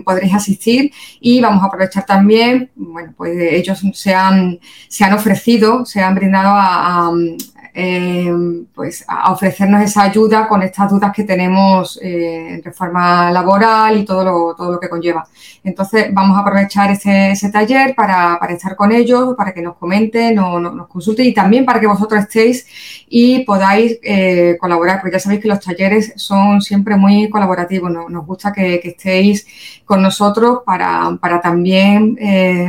podréis 0.04 0.34
asistir 0.34 0.92
y 1.20 1.40
vamos 1.40 1.62
a 1.62 1.66
aprovechar 1.66 2.06
también, 2.06 2.70
bueno, 2.74 3.14
pues 3.16 3.36
ellos 3.38 3.80
se 3.94 4.14
han, 4.14 4.58
se 4.88 5.04
han 5.04 5.12
ofrecido, 5.12 5.84
se 5.84 6.00
han 6.00 6.14
brindado 6.14 6.50
a, 6.54 7.12
eh, 7.74 8.32
pues 8.74 9.04
a 9.06 9.32
ofrecernos 9.32 9.82
esa 9.82 10.02
ayuda 10.02 10.48
con 10.48 10.62
estas 10.62 10.90
dudas 10.90 11.12
que 11.14 11.24
tenemos 11.24 11.98
eh, 12.02 12.54
en 12.54 12.62
reforma 12.62 13.30
laboral 13.30 13.96
y 13.98 14.04
todo 14.04 14.24
lo, 14.24 14.54
todo 14.56 14.72
lo 14.72 14.80
que 14.80 14.88
conlleva. 14.88 15.26
Entonces, 15.62 16.08
vamos 16.12 16.36
a 16.36 16.40
aprovechar 16.40 16.90
ese, 16.90 17.50
taller 17.52 17.94
para, 17.94 18.38
estar 18.50 18.76
con 18.76 18.92
ellos, 18.92 19.34
para 19.36 19.52
que 19.52 19.62
nos 19.62 19.76
comenten, 19.76 20.34
nos, 20.34 20.60
nos 20.60 20.88
consulten 20.88 21.26
y 21.26 21.34
también 21.34 21.64
para 21.64 21.80
que 21.80 21.86
vosotros 21.86 22.20
estéis 22.20 22.66
y 23.08 23.44
podáis 23.44 23.98
eh, 24.02 24.56
colaborar, 24.60 25.00
porque 25.00 25.16
ya 25.16 25.20
sabéis 25.20 25.42
que 25.42 25.48
los 25.48 25.60
talleres 25.60 26.12
son 26.16 26.60
siempre 26.60 26.96
muy 26.96 27.28
colaborativos. 27.30 27.90
Nos, 27.90 28.26
gusta 28.26 28.52
que, 28.52 28.80
estéis 28.82 29.46
con 29.84 30.02
nosotros 30.02 30.60
para, 30.64 31.40
también, 31.42 32.16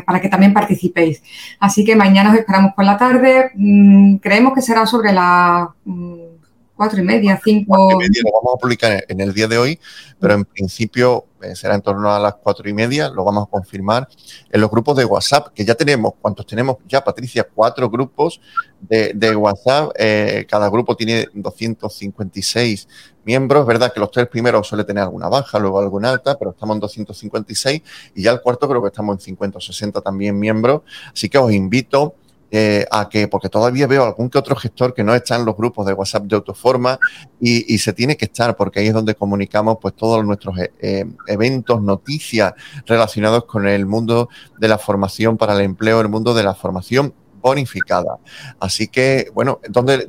para 0.06 0.22
que 0.22 0.30
también 0.30 0.54
participéis. 0.54 1.22
Así 1.60 1.84
que 1.86 1.96
mañana 1.96 2.32
os 2.32 2.38
esperamos 2.38 2.74
por 2.74 2.86
la 2.86 2.98
tarde. 2.98 3.52
Mm, 3.56 4.18
creemos 4.18 4.54
que 4.54 4.62
será 4.62 4.86
sobre 4.92 5.14
las 5.14 5.70
mm, 5.86 6.32
cuatro 6.76 7.00
y 7.00 7.04
media, 7.04 7.40
cinco. 7.44 7.76
Cuatro 7.76 8.02
y 8.02 8.10
media 8.10 8.22
lo 8.26 8.32
vamos 8.42 8.56
a 8.56 8.60
publicar 8.60 9.06
en 9.08 9.22
el 9.22 9.34
día 9.34 9.48
de 9.48 9.58
hoy, 9.58 9.80
pero 10.20 10.34
en 10.34 10.46
principio 10.46 11.26
eh, 11.42 11.56
será 11.56 11.76
en 11.76 11.82
torno 11.82 12.12
a 12.12 12.20
las 12.20 12.36
cuatro 12.36 12.68
y 12.68 12.74
media, 12.74 13.10
lo 13.10 13.24
vamos 13.24 13.48
a 13.48 13.50
confirmar 13.50 14.08
en 14.52 14.62
los 14.62 14.70
grupos 14.70 14.98
de 14.98 15.06
WhatsApp, 15.06 15.54
que 15.54 15.64
ya 15.64 15.76
tenemos, 15.76 16.14
¿cuántos 16.20 16.46
tenemos 16.46 16.78
ya, 16.88 17.04
Patricia? 17.04 17.48
Cuatro 17.54 17.90
grupos 17.90 18.42
de, 18.82 19.36
WhatsApp, 19.36 19.92
eh, 19.98 20.46
cada 20.50 20.70
grupo 20.70 20.96
tiene 20.96 21.28
256 21.34 22.88
miembros, 23.24 23.66
¿verdad? 23.66 23.94
Que 23.94 24.00
los 24.00 24.12
tres 24.12 24.28
primeros 24.28 24.68
suele 24.68 24.84
tener 24.84 25.04
alguna 25.04 25.30
baja, 25.30 25.58
luego 25.60 25.80
alguna 25.80 26.10
alta, 26.10 26.38
pero 26.38 26.52
estamos 26.52 26.76
en 26.76 26.80
256 26.82 27.82
y 28.16 28.24
ya 28.24 28.32
el 28.32 28.42
cuarto 28.42 28.68
creo 28.68 28.82
que 28.82 28.88
estamos 28.88 29.16
en 29.16 29.20
50 29.22 29.58
o 29.58 29.62
60 29.62 30.02
también 30.02 30.38
miembros, 30.38 30.82
así 31.14 31.30
que 31.30 31.38
os 31.38 31.52
invito 31.52 32.16
eh, 32.54 32.86
a 32.92 33.08
que, 33.08 33.30
porque 33.30 33.48
todavía 33.48 33.88
veo 33.88 34.04
algún 34.04 34.30
que 34.30 34.38
otro 34.38 34.58
gestor 34.58 34.94
que 34.94 35.06
no 35.06 35.16
está 35.16 35.38
en 35.38 35.46
los 35.46 35.56
grupos 35.56 35.86
de 35.86 35.94
WhatsApp 35.94 36.24
de 36.24 36.36
Autoforma 36.36 37.00
y, 37.40 37.78
se 37.78 37.94
tiene 37.94 38.18
que 38.18 38.26
estar, 38.26 38.58
porque 38.58 38.82
ahí 38.82 38.88
es 38.88 38.94
donde 38.94 39.16
comunicamos 39.16 39.78
pues 39.82 39.96
todos 39.96 40.24
nuestros 40.26 40.58
eh, 40.60 40.74
eh, 40.82 41.06
eventos, 41.28 41.82
noticias 41.82 42.54
relacionados 42.86 43.46
con 43.46 43.68
el 43.68 43.86
mundo 43.86 44.28
de 44.60 44.68
la 44.68 44.78
formación 44.78 45.38
para 45.38 45.54
el 45.54 45.62
empleo, 45.62 46.02
el 46.02 46.10
mundo 46.10 46.34
de 46.34 46.44
la 46.44 46.54
formación 46.54 47.14
bonificada. 47.42 48.18
Así 48.60 48.90
que, 48.90 49.32
bueno, 49.34 49.62
donde 49.70 50.08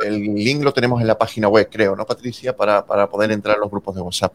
el 0.00 0.20
link 0.34 0.62
lo 0.64 0.72
tenemos 0.72 1.02
en 1.02 1.06
la 1.06 1.18
página 1.18 1.48
web, 1.48 1.68
creo, 1.70 1.94
¿no, 1.94 2.06
Patricia? 2.06 2.56
Para, 2.56 2.86
para 2.86 3.08
poder 3.08 3.30
entrar 3.32 3.56
a 3.56 3.60
los 3.60 3.70
grupos 3.70 3.94
de 3.94 4.00
WhatsApp. 4.00 4.32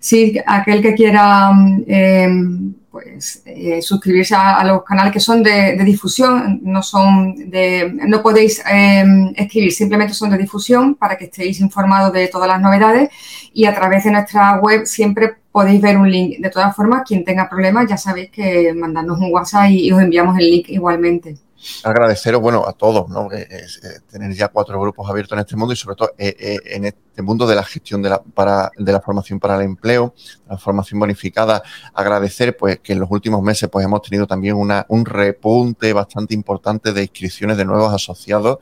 Sí, 0.00 0.40
aquel 0.46 0.80
que 0.80 0.94
quiera 0.94 1.50
em, 1.86 2.72
pues, 2.90 3.42
eh, 3.44 3.82
suscribirse 3.82 4.34
a, 4.34 4.64
los 4.64 4.82
canales 4.82 5.12
que 5.12 5.20
son 5.20 5.42
de, 5.42 5.76
difusión, 5.84 6.60
no 6.62 6.82
son 6.82 7.50
de, 7.50 7.92
no 8.08 8.22
podéis 8.22 8.62
em, 8.66 9.32
escribir, 9.36 9.72
simplemente 9.72 10.14
son 10.14 10.30
de 10.30 10.38
difusión 10.38 10.94
para 10.94 11.18
que 11.18 11.26
estéis 11.26 11.60
informados 11.60 12.14
de 12.14 12.28
todas 12.28 12.48
las 12.48 12.60
novedades 12.62 13.10
y 13.52 13.66
a 13.66 13.74
través 13.74 14.04
de 14.04 14.12
nuestra 14.12 14.58
web 14.58 14.86
siempre 14.86 15.34
podéis 15.52 15.82
ver 15.82 15.98
un 15.98 16.10
link. 16.10 16.38
De 16.38 16.48
todas 16.48 16.74
formas, 16.74 17.02
quien 17.06 17.22
tenga 17.22 17.48
problemas 17.48 17.86
ya 17.88 17.98
sabéis 17.98 18.30
que 18.30 18.72
mandarnos 18.72 19.18
un 19.18 19.32
WhatsApp 19.32 19.68
y 19.70 19.92
os 19.92 20.00
enviamos 20.00 20.38
el 20.38 20.50
link 20.50 20.70
igualmente 20.70 21.36
agradeceros, 21.82 22.40
bueno, 22.40 22.66
a 22.66 22.72
todos, 22.72 23.08
¿no? 23.08 23.30
Eh, 23.32 23.48
tener 24.10 24.32
ya 24.34 24.48
cuatro 24.48 24.80
grupos 24.80 25.08
abiertos 25.08 25.36
en 25.36 25.40
este 25.40 25.56
mundo 25.56 25.72
y 25.72 25.76
sobre 25.76 25.96
todo 25.96 26.12
eh, 26.18 26.34
eh, 26.38 26.58
en 26.64 26.86
este 26.86 27.22
mundo 27.22 27.46
de 27.46 27.54
la 27.54 27.62
gestión 27.62 28.02
de 28.02 28.10
la, 28.10 28.22
para, 28.22 28.70
de 28.76 28.92
la 28.92 29.00
formación 29.00 29.38
para 29.40 29.56
el 29.56 29.62
empleo, 29.62 30.14
la 30.48 30.58
formación 30.58 31.00
bonificada. 31.00 31.62
Agradecer, 31.94 32.56
pues, 32.56 32.80
que 32.80 32.92
en 32.92 33.00
los 33.00 33.10
últimos 33.10 33.42
meses, 33.42 33.68
pues, 33.70 33.84
hemos 33.84 34.02
tenido 34.02 34.26
también 34.26 34.56
una, 34.56 34.86
un 34.88 35.04
repunte 35.04 35.92
bastante 35.92 36.34
importante 36.34 36.92
de 36.92 37.02
inscripciones 37.02 37.56
de 37.56 37.64
nuevos 37.64 37.92
asociados. 37.92 38.58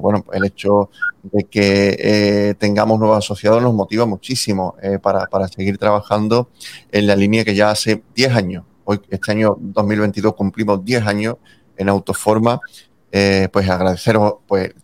bueno, 0.00 0.24
el 0.32 0.44
hecho 0.44 0.90
de 1.22 1.44
que 1.44 2.56
tengamos 2.58 2.98
nuevos 2.98 3.18
asociados 3.18 3.62
nos 3.62 3.74
motiva 3.74 4.06
muchísimo 4.06 4.76
para, 5.02 5.26
para 5.26 5.46
seguir 5.48 5.76
trabajando 5.78 6.48
en 6.90 7.06
la 7.06 7.14
línea 7.16 7.44
que 7.44 7.54
ya 7.54 7.70
hace 7.70 8.02
10 8.14 8.34
años 8.34 8.64
hoy 8.86 9.00
este 9.10 9.32
año 9.32 9.56
2022 9.60 10.34
cumplimos 10.34 10.84
10 10.84 11.06
años 11.06 11.36
en 11.76 11.88
Autoforma, 11.88 12.60
eh, 13.18 13.48
pues 13.50 13.68
agradeceros 13.70 14.34
pues, 14.46 14.74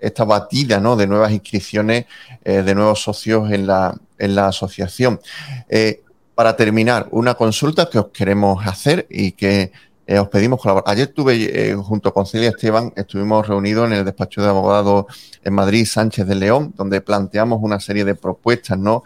esta 0.00 0.24
batida 0.24 0.80
¿no? 0.80 0.96
de 0.96 1.06
nuevas 1.06 1.32
inscripciones, 1.32 2.06
eh, 2.44 2.62
de 2.62 2.74
nuevos 2.74 3.02
socios 3.02 3.50
en 3.50 3.66
la, 3.66 3.94
en 4.18 4.34
la 4.34 4.46
asociación. 4.46 5.20
Eh, 5.68 6.02
para 6.34 6.56
terminar, 6.56 7.08
una 7.10 7.34
consulta 7.34 7.90
que 7.90 7.98
os 7.98 8.06
queremos 8.06 8.66
hacer 8.66 9.06
y 9.10 9.32
que 9.32 9.70
os 10.18 10.28
pedimos 10.28 10.60
colaborar. 10.60 10.92
Ayer 10.92 11.08
estuve 11.08 11.74
junto 11.76 12.12
con 12.12 12.26
Celia 12.26 12.48
Esteban, 12.48 12.92
estuvimos 12.96 13.46
reunidos 13.46 13.86
en 13.86 13.98
el 13.98 14.04
despacho 14.04 14.42
de 14.42 14.48
abogados 14.48 15.06
en 15.44 15.54
Madrid, 15.54 15.86
Sánchez 15.86 16.26
de 16.26 16.34
León, 16.34 16.72
donde 16.76 17.00
planteamos 17.02 17.60
una 17.62 17.80
serie 17.80 18.04
de 18.04 18.14
propuestas 18.14 18.78
¿no? 18.78 19.04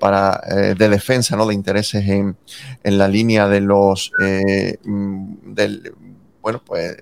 para, 0.00 0.40
de 0.76 0.88
defensa 0.88 1.36
¿no? 1.36 1.46
de 1.46 1.54
intereses 1.54 2.08
en, 2.08 2.36
en 2.82 2.98
la 2.98 3.08
línea 3.08 3.48
de 3.48 3.60
los 3.60 4.12
mm, 4.84 5.54
del 5.54 5.92
bueno, 6.42 6.60
pues 6.64 6.96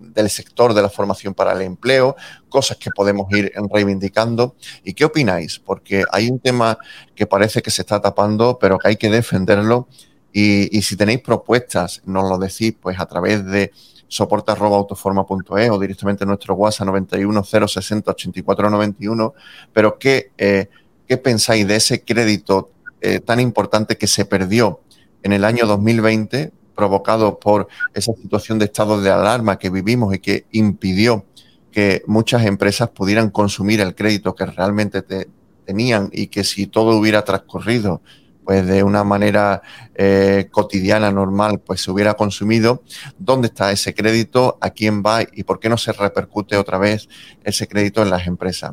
del 0.00 0.28
sector 0.28 0.74
de 0.74 0.82
la 0.82 0.90
formación 0.90 1.32
para 1.32 1.52
el 1.52 1.62
empleo, 1.62 2.16
cosas 2.48 2.76
que 2.76 2.90
podemos 2.90 3.32
ir 3.32 3.52
reivindicando. 3.72 4.56
¿Y 4.84 4.92
qué 4.92 5.04
opináis? 5.04 5.58
Porque 5.58 6.04
hay 6.10 6.28
un 6.28 6.40
tema 6.40 6.76
que 7.14 7.26
parece 7.26 7.62
que 7.62 7.70
se 7.70 7.82
está 7.82 8.00
tapando, 8.00 8.58
pero 8.60 8.78
que 8.78 8.88
hay 8.88 8.96
que 8.96 9.08
defenderlo. 9.08 9.88
Y, 10.32 10.82
si 10.82 10.96
tenéis 10.96 11.20
propuestas, 11.20 12.02
nos 12.04 12.28
lo 12.28 12.38
decís 12.38 12.74
pues 12.80 12.98
a 12.98 13.06
través 13.06 13.44
de 13.44 13.70
soporte.autoforma.es 14.08 15.70
o 15.70 15.78
directamente 15.78 16.24
en 16.24 16.28
nuestro 16.28 16.54
WhatsApp 16.54 16.86
91 16.86 17.44
060 17.44 18.10
84 18.10 18.70
91. 18.70 19.34
Pero 19.72 19.98
¿qué, 19.98 20.32
eh, 20.38 20.68
¿qué 21.06 21.16
pensáis 21.18 21.66
de 21.68 21.76
ese 21.76 22.02
crédito 22.02 22.70
eh, 23.00 23.20
tan 23.20 23.40
importante 23.40 23.96
que 23.96 24.06
se 24.06 24.24
perdió 24.24 24.80
en 25.22 25.32
el 25.32 25.44
año 25.44 25.66
2020 25.66 26.52
provocado 26.74 27.38
por 27.38 27.68
esa 27.94 28.12
situación 28.14 28.58
de 28.58 28.66
estado 28.66 29.00
de 29.00 29.10
alarma 29.10 29.58
que 29.58 29.70
vivimos 29.70 30.14
y 30.14 30.18
que 30.18 30.46
impidió 30.52 31.24
que 31.70 32.02
muchas 32.06 32.44
empresas 32.44 32.90
pudieran 32.90 33.30
consumir 33.30 33.80
el 33.80 33.94
crédito 33.94 34.34
que 34.34 34.46
realmente 34.46 35.02
tenían 35.64 36.10
y 36.12 36.26
que 36.26 36.44
si 36.44 36.66
todo 36.66 36.98
hubiera 36.98 37.24
transcurrido 37.24 38.02
pues 38.44 38.66
de 38.66 38.82
una 38.82 39.04
manera 39.04 39.62
eh, 39.94 40.48
cotidiana, 40.50 41.12
normal, 41.12 41.60
pues 41.60 41.82
se 41.82 41.90
hubiera 41.90 42.14
consumido, 42.14 42.82
¿dónde 43.18 43.46
está 43.48 43.70
ese 43.70 43.94
crédito? 43.94 44.58
¿A 44.60 44.70
quién 44.70 45.02
va? 45.02 45.22
¿Y 45.22 45.44
por 45.44 45.60
qué 45.60 45.68
no 45.68 45.78
se 45.78 45.92
repercute 45.92 46.56
otra 46.56 46.78
vez 46.78 47.08
ese 47.44 47.68
crédito 47.68 48.02
en 48.02 48.10
las 48.10 48.26
empresas? 48.26 48.72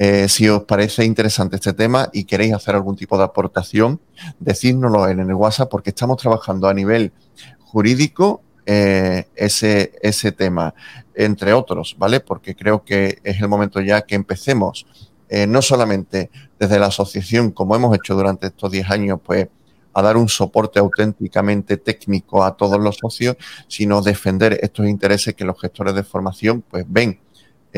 Eh, 0.00 0.28
si 0.28 0.48
os 0.48 0.62
parece 0.62 1.04
interesante 1.04 1.56
este 1.56 1.72
tema 1.72 2.08
y 2.12 2.22
queréis 2.22 2.54
hacer 2.54 2.76
algún 2.76 2.94
tipo 2.94 3.18
de 3.18 3.24
aportación, 3.24 4.00
decídnoslo 4.38 5.08
en 5.08 5.18
el 5.18 5.34
WhatsApp 5.34 5.68
porque 5.68 5.90
estamos 5.90 6.18
trabajando 6.18 6.68
a 6.68 6.74
nivel 6.74 7.12
jurídico 7.58 8.40
eh, 8.64 9.26
ese, 9.34 9.92
ese 10.00 10.30
tema, 10.30 10.72
entre 11.14 11.52
otros, 11.52 11.96
¿vale? 11.98 12.20
Porque 12.20 12.54
creo 12.54 12.84
que 12.84 13.18
es 13.24 13.40
el 13.40 13.48
momento 13.48 13.80
ya 13.80 14.02
que 14.02 14.14
empecemos 14.14 14.86
eh, 15.28 15.46
no 15.46 15.62
solamente 15.62 16.30
desde 16.58 16.78
la 16.78 16.86
asociación, 16.86 17.50
como 17.50 17.74
hemos 17.74 17.94
hecho 17.96 18.14
durante 18.14 18.46
estos 18.46 18.70
10 18.70 18.90
años, 18.90 19.20
pues 19.24 19.48
a 19.94 20.02
dar 20.02 20.16
un 20.16 20.28
soporte 20.28 20.78
auténticamente 20.78 21.76
técnico 21.76 22.44
a 22.44 22.56
todos 22.56 22.80
los 22.80 22.96
socios, 22.96 23.36
sino 23.66 24.00
defender 24.00 24.58
estos 24.62 24.86
intereses 24.86 25.34
que 25.34 25.44
los 25.44 25.60
gestores 25.60 25.94
de 25.94 26.04
formación 26.04 26.62
pues 26.62 26.84
ven 26.86 27.18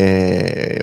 eh, 0.03 0.83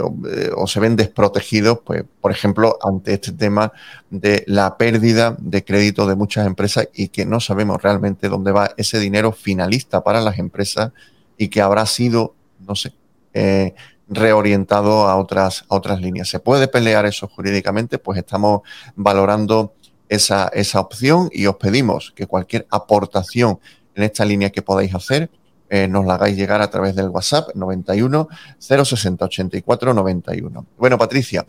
o, 0.56 0.68
se 0.68 0.80
ven 0.80 0.96
desprotegidos, 0.96 1.80
pues, 1.84 2.04
por 2.22 2.32
ejemplo, 2.32 2.78
ante 2.84 3.16
este 3.16 3.32
tema 3.32 3.74
de 4.12 4.44
la 4.46 4.78
pérdida 4.78 5.36
de 5.40 5.64
crédito 5.64 6.06
de 6.06 6.16
muchas 6.16 6.46
empresas 6.46 6.88
y 6.94 7.08
que 7.08 7.26
no 7.26 7.40
sabemos 7.40 7.82
realmente 7.82 8.30
dónde 8.30 8.52
va 8.52 8.76
ese 8.78 9.00
dinero 9.00 9.32
finalista 9.32 10.04
para 10.04 10.22
las 10.22 10.38
empresas 10.38 10.92
y 11.36 11.48
que 11.48 11.62
habrá 11.62 11.88
sido, 11.88 12.36
no 12.60 12.76
sé, 12.76 12.94
eh, 13.34 13.74
reorientado 14.08 15.08
a 15.08 15.16
otras, 15.16 15.66
a 15.68 15.76
otras 15.76 16.00
líneas. 16.00 16.30
¿Se 16.30 16.40
puede 16.40 16.68
pelear 16.68 17.08
eso 17.08 17.28
jurídicamente? 17.28 17.98
Pues 17.98 18.20
estamos 18.20 18.62
valorando 18.96 19.74
esa, 20.10 20.48
esa 20.50 20.80
opción 20.80 21.30
y 21.32 21.48
os 21.48 21.56
pedimos 21.56 22.14
que 22.16 22.28
cualquier 22.28 22.68
aportación 22.70 23.60
en 23.96 24.04
esta 24.04 24.26
línea 24.26 24.52
que 24.52 24.62
podáis 24.62 24.94
hacer 24.94 25.32
eh, 25.70 25.88
nos 25.88 26.06
la 26.06 26.16
hagáis 26.16 26.38
llegar 26.38 26.62
a 26.62 26.70
través 26.70 26.96
del 26.96 27.10
WhatsApp 27.10 27.50
91 27.56 28.28
060 28.60 29.26
84 29.26 29.94
91. 29.94 30.66
Bueno, 30.78 30.98
Patricia, 30.98 31.46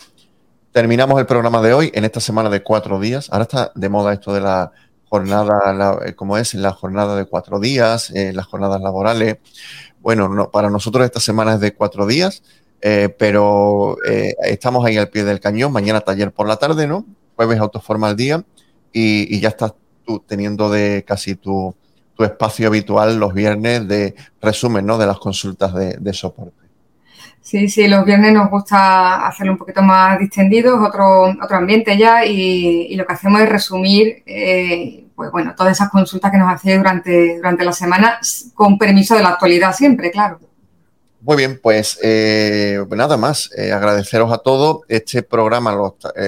terminamos 0.73 1.19
el 1.21 1.27
programa 1.27 1.63
de 1.63 1.73
hoy 1.73 1.91
en 1.95 2.05
esta 2.05 2.21
semana 2.21 2.51
de 2.51 2.63
cuatro 2.63 2.99
días. 3.01 3.29
Ahora 3.31 3.43
está 3.43 3.73
de 3.75 3.89
moda 3.89 4.13
esto 4.13 4.33
de 4.33 4.41
la 4.41 4.73
jornada, 5.09 5.99
eh, 6.05 6.15
como 6.15 6.37
es, 6.37 6.55
la 6.55 6.73
jornada 6.73 7.17
de 7.17 7.27
cuatro 7.27 7.61
días, 7.61 8.11
eh, 8.11 8.33
las 8.33 8.47
jornadas 8.47 8.81
laborales. 8.81 9.39
Bueno, 10.01 10.29
no, 10.29 10.51
para 10.51 10.71
nosotros 10.71 11.05
esta 11.05 11.21
semana 11.21 11.55
es 11.55 11.61
de 11.61 11.75
cuatro 11.75 12.07
días, 12.07 12.43
pero 13.19 13.97
estamos 14.05 14.87
ahí 14.87 14.97
al 14.97 15.09
pie 15.09 15.25
del 15.25 15.41
cañón. 15.41 15.73
Mañana 15.73 16.01
taller 16.01 16.33
por 16.33 16.47
la 16.47 16.57
tarde, 16.57 16.87
¿no? 16.87 17.05
Jueves 17.35 17.59
autoforma 17.59 18.09
al 18.09 18.17
día 18.17 18.45
y, 18.93 19.41
ya 19.41 19.49
estás 19.49 19.75
tú 20.07 20.23
teniendo 20.27 20.71
de 20.71 21.05
casi 21.07 21.35
tu, 21.35 21.75
espacio 22.25 22.67
habitual 22.67 23.19
los 23.19 23.33
viernes 23.33 23.87
de 23.87 24.15
resumen, 24.41 24.85
¿no? 24.85 24.99
De 24.99 25.07
las 25.07 25.19
consultas 25.19 25.73
de, 25.75 26.13
soporte. 26.13 26.67
Sí, 27.41 27.69
sí, 27.69 27.87
los 27.87 28.05
viernes 28.05 28.35
nos 28.35 28.51
gusta 28.51 29.27
hacerlo 29.27 29.53
un 29.53 29.59
poquito 29.59 29.83
más 29.83 30.19
distendidos, 30.19 30.79
otro, 30.87 31.29
otro 31.43 31.57
ambiente 31.57 31.97
ya, 31.97 32.25
y, 32.25 32.95
lo 32.97 33.07
que 33.07 33.13
hacemos 33.13 33.41
es 33.41 33.49
resumir 33.49 34.23
eh, 34.27 35.05
pues 35.15 35.31
bueno, 35.33 35.55
todas 35.57 35.73
esas 35.73 35.91
consultas 35.91 36.31
que 36.31 36.39
nos 36.39 36.53
hacéis 36.53 36.77
durante, 36.77 37.37
durante 37.37 37.65
la 37.65 37.73
semana, 37.73 38.19
con 38.55 38.79
permiso 38.79 39.15
de 39.15 39.23
la 39.23 39.31
actualidad 39.31 39.73
siempre, 39.75 40.11
claro. 40.11 40.41
Muy 41.21 41.37
bien, 41.37 41.59
pues 41.61 41.99
eh, 42.03 42.79
nada 42.91 43.17
más, 43.17 43.51
eh, 43.57 43.73
agradeceros 43.73 44.33
a 44.33 44.39
todos. 44.39 44.83
Este 44.89 45.23
programa 45.23 45.77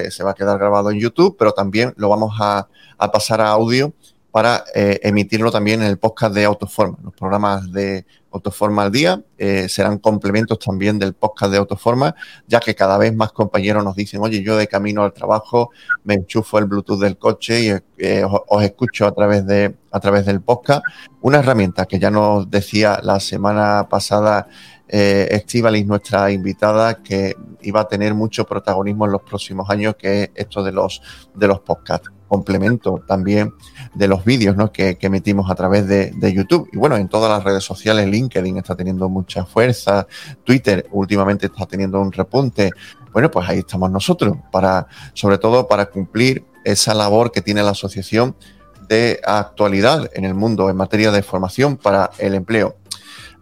se 0.09 0.23
va 0.23 0.31
a 0.31 0.33
quedar 0.35 0.57
grabado 0.57 0.91
en 0.91 0.99
YouTube, 0.99 1.37
pero 1.39 1.53
también 1.53 1.93
lo 1.95 2.09
vamos 2.09 2.35
a, 2.41 2.67
a 2.97 3.11
pasar 3.11 3.41
a 3.41 3.49
audio 3.49 3.93
para 4.31 4.63
emitirlo 4.73 5.51
también 5.51 5.81
en 5.81 5.87
el 5.87 5.97
podcast 5.97 6.33
de 6.33 6.45
Autoforma, 6.45 6.97
los 7.03 7.13
programas 7.13 7.71
de 7.71 8.05
Autoforma 8.31 8.83
al 8.83 8.91
día, 8.91 9.21
eh, 9.37 9.67
serán 9.67 9.97
complementos 9.97 10.57
también 10.59 10.97
del 10.97 11.13
podcast 11.13 11.51
de 11.51 11.57
Autoforma, 11.57 12.15
ya 12.47 12.61
que 12.61 12.75
cada 12.75 12.97
vez 12.97 13.13
más 13.13 13.33
compañeros 13.33 13.83
nos 13.83 13.95
dicen, 13.95 14.21
oye, 14.21 14.41
yo 14.41 14.55
de 14.55 14.67
camino 14.67 15.03
al 15.03 15.11
trabajo 15.11 15.71
me 16.05 16.13
enchufo 16.13 16.57
el 16.57 16.65
Bluetooth 16.65 16.99
del 16.99 17.17
coche 17.17 17.61
y 17.61 17.73
eh, 17.97 18.23
os, 18.23 18.63
escucho 18.63 19.05
a 19.05 19.11
través, 19.11 19.45
de, 19.45 19.75
a 19.91 19.99
través 19.99 20.25
del 20.25 20.41
podcast. 20.41 20.81
Una 21.21 21.39
herramienta 21.39 21.85
que 21.85 21.99
ya 21.99 22.09
nos 22.09 22.49
decía 22.49 23.01
la 23.03 23.19
semana 23.19 23.87
pasada 23.89 24.47
eh, 24.91 25.27
Estivalis, 25.31 25.85
nuestra 25.85 26.31
invitada, 26.31 27.01
que 27.01 27.35
iba 27.61 27.81
a 27.81 27.87
tener 27.87 28.13
mucho 28.13 28.45
protagonismo 28.45 29.05
en 29.05 29.13
los 29.13 29.21
próximos 29.21 29.69
años, 29.69 29.95
que 29.97 30.23
es 30.23 30.29
esto 30.35 30.61
de 30.63 30.71
los, 30.71 31.01
de 31.33 31.47
los 31.47 31.61
podcasts 31.61 32.11
complemento 32.31 33.03
también 33.05 33.53
de 33.93 34.07
los 34.07 34.23
vídeos 34.23 34.55
¿no? 34.55 34.71
que, 34.71 34.97
emitimos 35.01 35.51
a 35.51 35.55
través 35.55 35.85
de, 35.85 36.33
YouTube. 36.33 36.69
Y 36.71 36.77
bueno, 36.77 36.95
en 36.95 37.09
todas 37.09 37.29
las 37.29 37.43
redes 37.43 37.65
sociales, 37.65 38.07
LinkedIn 38.07 38.55
está 38.55 38.73
teniendo 38.73 39.09
mucha 39.09 39.43
fuerza, 39.43 40.07
Twitter 40.45 40.87
últimamente 40.91 41.47
está 41.47 41.65
teniendo 41.65 41.99
un 41.99 42.09
repunte. 42.09 42.71
Bueno, 43.11 43.29
pues 43.29 43.49
ahí 43.49 43.59
estamos 43.59 43.91
nosotros, 43.91 44.37
para, 44.49 44.87
sobre 45.13 45.39
todo 45.39 45.67
para 45.67 45.87
cumplir 45.87 46.45
esa 46.63 46.93
labor 46.93 47.33
que 47.33 47.41
tiene 47.41 47.63
la 47.63 47.71
asociación 47.71 48.33
de 48.87 49.19
actualidad 49.25 50.09
en 50.13 50.23
el 50.23 50.33
mundo 50.33 50.69
en 50.69 50.77
materia 50.77 51.11
de 51.11 51.23
formación 51.23 51.75
para 51.75 52.11
el 52.17 52.33
empleo. 52.33 52.77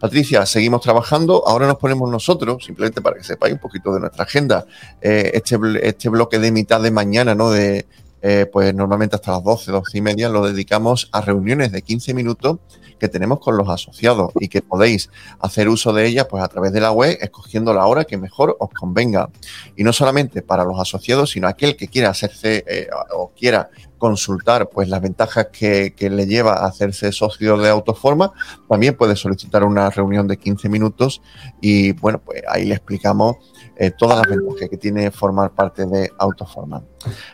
Patricia, 0.00 0.46
seguimos 0.46 0.80
trabajando. 0.80 1.46
Ahora 1.46 1.66
nos 1.66 1.76
ponemos 1.76 2.10
nosotros, 2.10 2.64
simplemente 2.64 3.02
para 3.02 3.16
que 3.16 3.22
sepáis 3.22 3.52
un 3.52 3.60
poquito 3.60 3.92
de 3.92 4.00
nuestra 4.00 4.24
agenda, 4.24 4.64
eh, 5.00 5.30
este, 5.34 5.58
este 5.82 6.08
bloque 6.08 6.38
de 6.38 6.50
mitad 6.50 6.80
de 6.80 6.90
mañana, 6.90 7.34
¿no? 7.34 7.50
De, 7.50 7.86
eh, 8.22 8.46
pues 8.50 8.74
normalmente 8.74 9.16
hasta 9.16 9.32
las 9.32 9.44
12, 9.44 9.72
12 9.72 9.98
y 9.98 10.00
media 10.00 10.28
lo 10.28 10.46
dedicamos 10.46 11.08
a 11.12 11.20
reuniones 11.20 11.72
de 11.72 11.80
15 11.80 12.12
minutos 12.12 12.58
que 12.98 13.08
tenemos 13.08 13.40
con 13.40 13.56
los 13.56 13.66
asociados 13.68 14.32
y 14.38 14.48
que 14.48 14.60
podéis 14.60 15.08
hacer 15.38 15.70
uso 15.70 15.92
de 15.94 16.06
ellas 16.06 16.26
pues 16.28 16.42
a 16.42 16.48
través 16.48 16.72
de 16.72 16.80
la 16.80 16.92
web 16.92 17.16
escogiendo 17.20 17.72
la 17.72 17.86
hora 17.86 18.04
que 18.04 18.18
mejor 18.18 18.56
os 18.58 18.70
convenga. 18.70 19.30
Y 19.76 19.84
no 19.84 19.92
solamente 19.92 20.42
para 20.42 20.64
los 20.64 20.78
asociados, 20.78 21.30
sino 21.30 21.48
aquel 21.48 21.76
que 21.76 21.88
quiera 21.88 22.10
hacerse 22.10 22.64
eh, 22.66 22.88
o 23.12 23.30
quiera 23.30 23.70
consultar 24.00 24.68
pues 24.70 24.88
las 24.88 25.00
ventajas 25.00 25.48
que, 25.52 25.94
que, 25.94 26.10
le 26.10 26.26
lleva 26.26 26.54
a 26.54 26.66
hacerse 26.66 27.12
socio 27.12 27.56
de 27.58 27.68
Autoforma, 27.68 28.32
también 28.68 28.96
puede 28.96 29.14
solicitar 29.14 29.62
una 29.62 29.90
reunión 29.90 30.26
de 30.26 30.38
15 30.38 30.68
minutos 30.68 31.22
y 31.60 31.92
bueno, 31.92 32.18
pues 32.18 32.42
ahí 32.48 32.64
le 32.64 32.74
explicamos 32.74 33.36
eh, 33.76 33.92
todas 33.92 34.18
las 34.18 34.26
ventajas 34.26 34.68
que 34.68 34.76
tiene 34.76 35.10
formar 35.10 35.52
parte 35.52 35.86
de 35.86 36.10
Autoforma. 36.18 36.82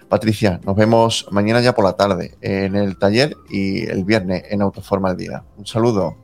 Patricia, 0.09 0.61
nos 0.65 0.77
vemos 0.77 1.27
mañana 1.31 1.61
ya 1.61 1.75
por 1.75 1.85
la 1.85 1.95
tarde 1.95 2.37
en 2.41 2.77
el 2.77 2.99
taller 2.99 3.37
y 3.49 3.87
el 3.87 4.05
viernes 4.05 4.45
en 4.51 4.61
Autoforma 4.61 5.11
al 5.11 5.17
día. 5.17 5.45
Un 5.57 5.67
saludo. 5.67 6.17